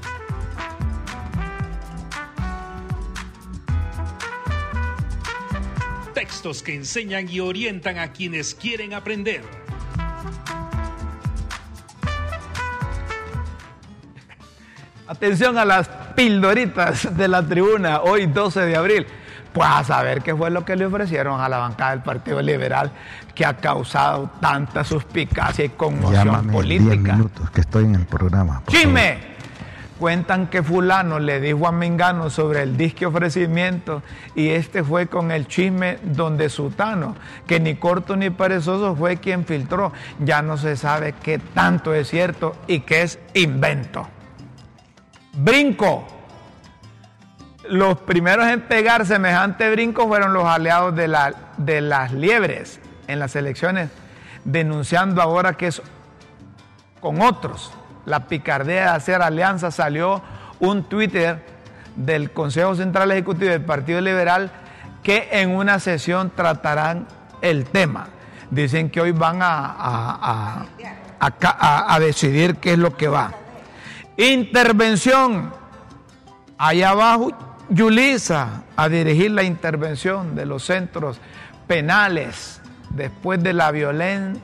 [6.19, 9.41] Textos que enseñan y orientan a quienes quieren aprender.
[15.07, 19.07] Atención a las pildoritas de la tribuna, hoy 12 de abril.
[19.53, 22.91] Pues a saber qué fue lo que le ofrecieron a la bancada del Partido Liberal
[23.33, 27.16] que ha causado tanta suspicacia y conmoción política.
[27.55, 28.64] que estoy en el programa.
[28.66, 29.28] ¡Chisme!
[29.99, 34.03] Cuentan que fulano le dijo a Mengano sobre el disque ofrecimiento
[34.37, 37.17] y este fue con el chisme donde Sutano,
[37.49, 39.93] que ni corto ni perezoso fue quien filtró.
[40.21, 44.07] Ya no se sabe qué tanto es cierto y qué es invento.
[45.33, 46.07] Brinco.
[47.69, 53.19] Los primeros en pegar semejante brinco fueron los aliados de, la- de las liebres en
[53.19, 53.91] las elecciones,
[54.45, 55.83] denunciando ahora que es
[57.01, 57.73] con otros.
[58.09, 60.23] La picardía de hacer alianza salió
[60.61, 61.45] un Twitter
[61.95, 64.51] del Consejo Central Ejecutivo del Partido Liberal
[65.03, 67.07] que en una sesión tratarán
[67.43, 68.09] el tema.
[68.51, 70.65] Dicen que hoy van a, a-
[71.21, 73.33] a- a decidir qué es lo que va.
[74.17, 75.53] Intervención.
[76.57, 77.31] Allá abajo,
[77.69, 81.21] Yulisa a dirigir la intervención de los centros
[81.67, 84.43] penales después de la violencia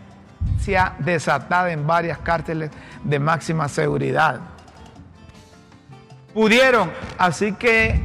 [0.98, 2.70] desatada en varias cárceles
[3.02, 4.40] de máxima seguridad.
[6.32, 8.00] Pudieron, así que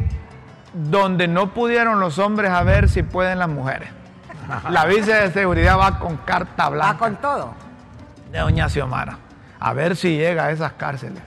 [0.74, 3.90] donde no pudieron los hombres, a ver si pueden las mujeres.
[4.70, 7.54] La vice de seguridad va con carta blanca Va con todo.
[8.32, 9.18] de doña Xiomara.
[9.60, 11.22] A ver si llega a esas cárceles.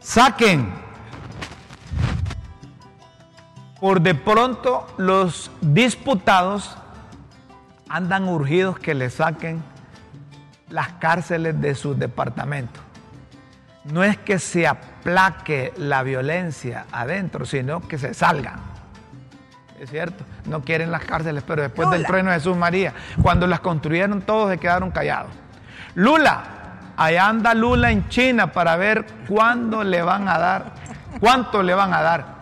[0.00, 0.72] Saquen.
[3.80, 6.76] Por de pronto los disputados
[7.88, 9.62] andan urgidos que le saquen
[10.70, 12.82] las cárceles de sus departamentos.
[13.84, 18.60] No es que se aplaque la violencia adentro, sino que se salgan.
[19.80, 22.92] Es cierto, no quieren las cárceles, pero después del trueno de Jesús María,
[23.22, 25.30] cuando las construyeron todos se quedaron callados.
[25.94, 26.42] Lula,
[26.98, 30.72] allá anda Lula en China para ver cuándo le van a dar,
[31.18, 32.40] cuánto le van a dar.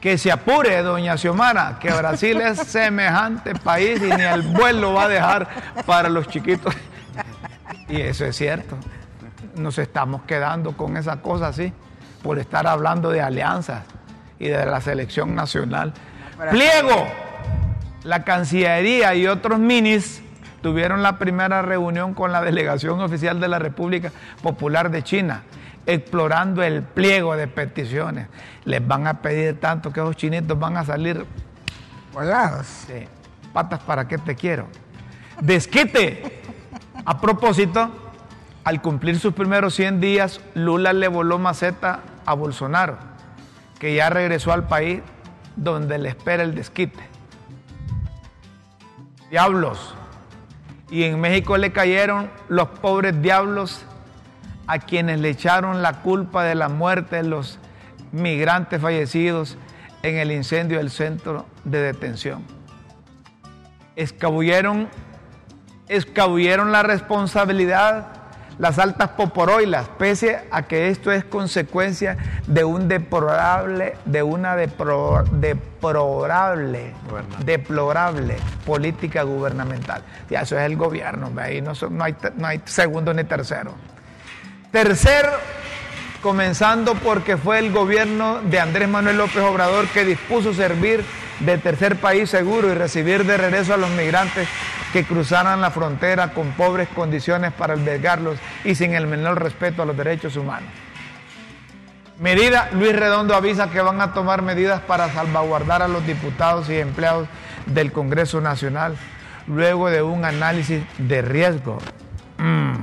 [0.00, 5.04] Que se apure, doña Xiomara, que Brasil es semejante país y ni el vuelo va
[5.04, 5.48] a dejar
[5.84, 6.74] para los chiquitos.
[7.90, 8.76] Y eso es cierto.
[9.56, 11.72] Nos estamos quedando con esa cosa así,
[12.22, 13.84] por estar hablando de alianzas
[14.38, 15.92] y de la selección nacional.
[16.50, 17.06] Pliego,
[18.04, 20.22] la Cancillería y otros minis
[20.62, 24.12] tuvieron la primera reunión con la delegación oficial de la República
[24.42, 25.42] Popular de China,
[25.86, 28.28] explorando el pliego de peticiones.
[28.64, 31.26] Les van a pedir tanto que esos chinitos van a salir
[32.12, 32.66] Volados.
[32.66, 33.06] Sí.
[33.52, 34.66] Patas para qué te quiero.
[35.40, 36.42] Desquite.
[37.04, 37.90] A propósito,
[38.64, 42.98] al cumplir sus primeros 100 días, Lula le voló maceta a Bolsonaro,
[43.78, 45.00] que ya regresó al país
[45.56, 47.00] donde le espera el desquite.
[49.30, 49.94] Diablos.
[50.90, 53.84] Y en México le cayeron los pobres diablos
[54.66, 57.58] a quienes le echaron la culpa de la muerte de los
[58.12, 59.56] migrantes fallecidos
[60.02, 62.44] en el incendio del centro de detención.
[63.96, 64.88] Escabulleron,
[65.90, 68.06] escabulleron la responsabilidad
[68.58, 75.24] las altas poporoilas, pese a que esto es consecuencia de un deplorable, de una depro-
[75.30, 76.92] deplorable,
[77.38, 78.36] deplorable
[78.66, 80.02] política gubernamental.
[80.28, 81.72] Ya eso es el gobierno, ahí no,
[82.04, 83.72] hay, no hay segundo ni tercero.
[84.70, 85.30] Tercero,
[86.22, 91.02] comenzando porque fue el gobierno de Andrés Manuel López Obrador que dispuso servir
[91.40, 94.48] de tercer país seguro y recibir de regreso a los migrantes
[94.92, 99.86] que cruzaran la frontera con pobres condiciones para albergarlos y sin el menor respeto a
[99.86, 100.68] los derechos humanos.
[102.18, 106.76] Medida, Luis Redondo avisa que van a tomar medidas para salvaguardar a los diputados y
[106.76, 107.28] empleados
[107.66, 108.96] del Congreso Nacional
[109.46, 111.78] luego de un análisis de riesgo.
[112.38, 112.79] Mm.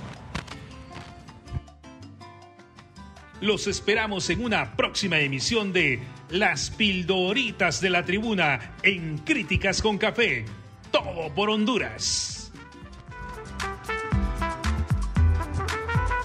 [3.40, 6.00] Los esperamos en una próxima emisión de
[6.30, 10.44] Las Pildoritas de la Tribuna en Críticas con Café.
[10.92, 12.52] Todo por Honduras.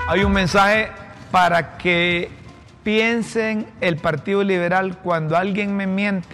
[0.07, 0.91] Hay un mensaje
[1.31, 2.29] para que
[2.87, 6.33] piensen el Partido Liberal cuando alguien me miente.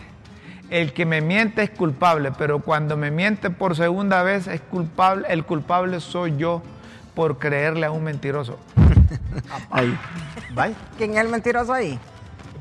[0.70, 5.26] El que me miente es culpable, pero cuando me miente por segunda vez es culpable,
[5.32, 6.62] el culpable soy yo
[7.16, 8.60] por creerle a un mentiroso.
[9.72, 9.98] Ahí.
[10.54, 10.76] Bye.
[10.96, 11.98] ¿Quién es el mentiroso ahí?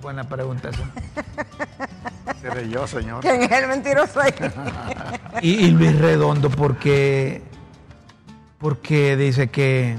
[0.01, 2.39] Buena pregunta esa.
[2.41, 3.21] Seré yo, señor.
[3.21, 4.33] ¿Quién es el mentiroso ahí?
[5.43, 7.43] Y, y Luis Redondo, porque,
[8.59, 9.99] porque dice que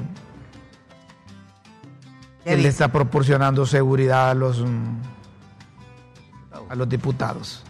[2.43, 5.01] ¿Qué él le está proporcionando seguridad a los, mm,
[6.69, 7.63] a los diputados.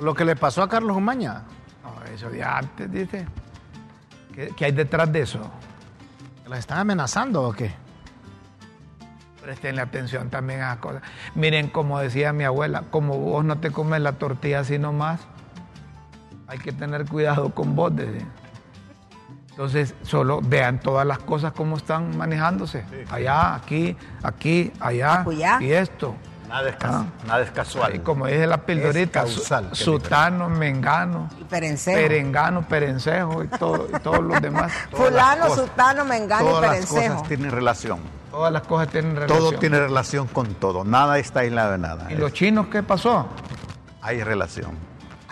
[0.00, 1.42] Lo que le pasó a Carlos Umaña.
[1.82, 3.26] No, eso de antes, dice.
[4.34, 5.40] ¿Qué, qué hay detrás de eso?
[6.46, 7.72] ¿Las están amenazando o qué?
[9.42, 11.02] Prestenle atención también a esas cosas.
[11.34, 15.20] Miren, como decía mi abuela, como vos no te comes la tortilla así nomás,
[16.46, 18.26] hay que tener cuidado con vos, decía.
[19.60, 22.82] Entonces, solo vean todas las cosas como están manejándose.
[23.10, 25.58] Allá, aquí, aquí, allá, Acullá.
[25.60, 26.14] y esto.
[26.48, 27.04] Nada es, Ah.
[27.26, 27.94] nada es casual.
[27.94, 31.94] Y como dice la pildorita, causal, sutano, mengano, Y perencejo.
[32.00, 34.72] perengano, perencejo y, todo, y todos los demás.
[34.90, 37.14] Todas Fulano, cosas- sutano, mengano y Todas las perencejo.
[37.16, 37.98] cosas tienen relación.
[38.30, 39.38] Todas las cosas tienen relación.
[39.38, 40.84] Todo tiene relación con todo.
[40.84, 42.10] Nada está aislado de nada.
[42.10, 43.26] ¿Y los chinos qué pasó?
[44.00, 44.70] Hay relación.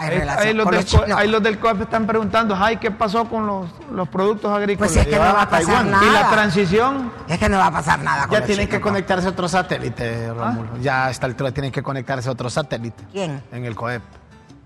[0.00, 2.76] Hay Ahí, relación ahí los con del, los ahí los del COEP están preguntando, ay,
[2.76, 4.92] ¿qué pasó con los, los productos agrícolas?
[4.92, 5.90] Pues es que no va a pasar Taiwán.
[5.90, 6.06] nada.
[6.06, 7.12] ¿Y la transición?
[7.26, 9.30] Es que no va a pasar nada con Ya los tienen chinos, que conectarse a
[9.30, 10.76] otro satélite, Rómulo.
[10.80, 13.04] Ya a esta altura tienen que conectarse a otro satélite.
[13.10, 13.42] ¿Quién?
[13.50, 14.02] En el COEP.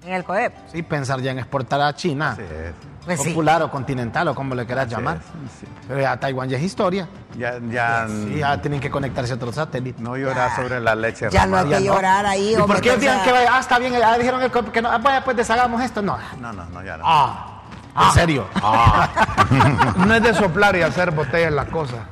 [0.05, 0.53] En el COEP.
[0.72, 2.30] Sí, pensar ya en exportar a China.
[2.32, 2.72] Así es.
[3.05, 3.30] Pues sí.
[3.30, 5.16] popular o continental o como le quieras llamar.
[5.16, 5.66] es, sí.
[5.88, 7.09] Pero ya Taiwán ya es historia.
[7.36, 10.00] Ya, ya, Sí, ya tienen que conectarse a otro satélite.
[10.00, 11.28] no llorar sobre la leche.
[11.30, 12.55] Ya no hay que llorar ahí.
[12.55, 13.57] ¿Y por qué digan que vaya?
[13.57, 14.88] Ah, está bien, ya dijeron el COEP que no.
[14.90, 16.00] Ah, vaya, pues deshagamos esto.
[16.03, 16.16] No.
[16.40, 17.05] No, no, no, ya no.
[17.07, 17.62] Ah,
[18.07, 18.46] en serio.
[19.96, 22.07] No es de soplar y hacer botellas la cosa.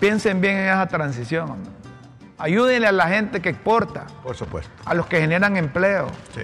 [0.00, 1.56] Piensen bien en esa transición.
[2.38, 4.70] Ayúdenle a la gente que exporta, Por supuesto.
[4.84, 6.06] a los que generan empleo.
[6.34, 6.42] Sí.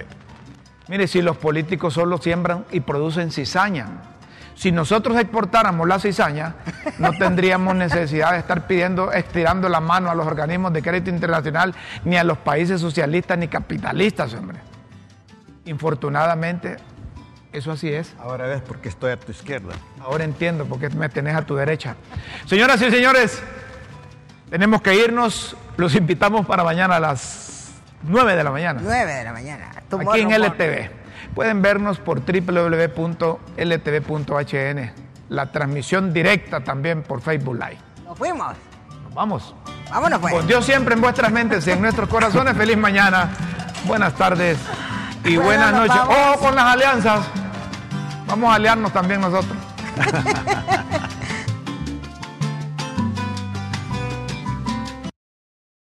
[0.87, 3.87] Mire, si los políticos solo siembran y producen cizaña,
[4.55, 6.55] si nosotros exportáramos la cizaña,
[6.97, 11.75] no tendríamos necesidad de estar pidiendo, estirando la mano a los organismos de crédito internacional,
[12.05, 14.59] ni a los países socialistas ni capitalistas, hombre.
[15.65, 16.77] Infortunadamente,
[17.51, 18.13] eso así es.
[18.19, 19.73] Ahora ves por qué estoy a tu izquierda.
[20.01, 21.95] Ahora entiendo por qué me tenés a tu derecha.
[22.45, 23.41] Señoras y señores,
[24.49, 25.57] tenemos que irnos.
[25.75, 27.54] Los invitamos para mañana a las
[28.07, 28.81] 9 de la mañana.
[28.83, 29.71] 9 de la mañana.
[29.75, 30.31] Aquí en.
[30.31, 30.89] LTV.
[31.33, 33.45] Pueden vernos por www.ltv.hn.
[35.29, 37.77] La transmisión directa también por Facebook Live.
[38.05, 38.55] Nos fuimos.
[39.03, 39.55] Nos vamos.
[39.89, 40.33] Vámonos pues.
[40.33, 42.55] Con Dios siempre en vuestras mentes y en nuestros corazones.
[42.55, 43.29] Feliz mañana.
[43.85, 44.57] Buenas tardes
[45.23, 45.95] y buenas noches.
[45.95, 46.15] vamos.
[46.15, 47.21] Ojo con las alianzas.
[48.27, 49.57] Vamos a aliarnos también nosotros.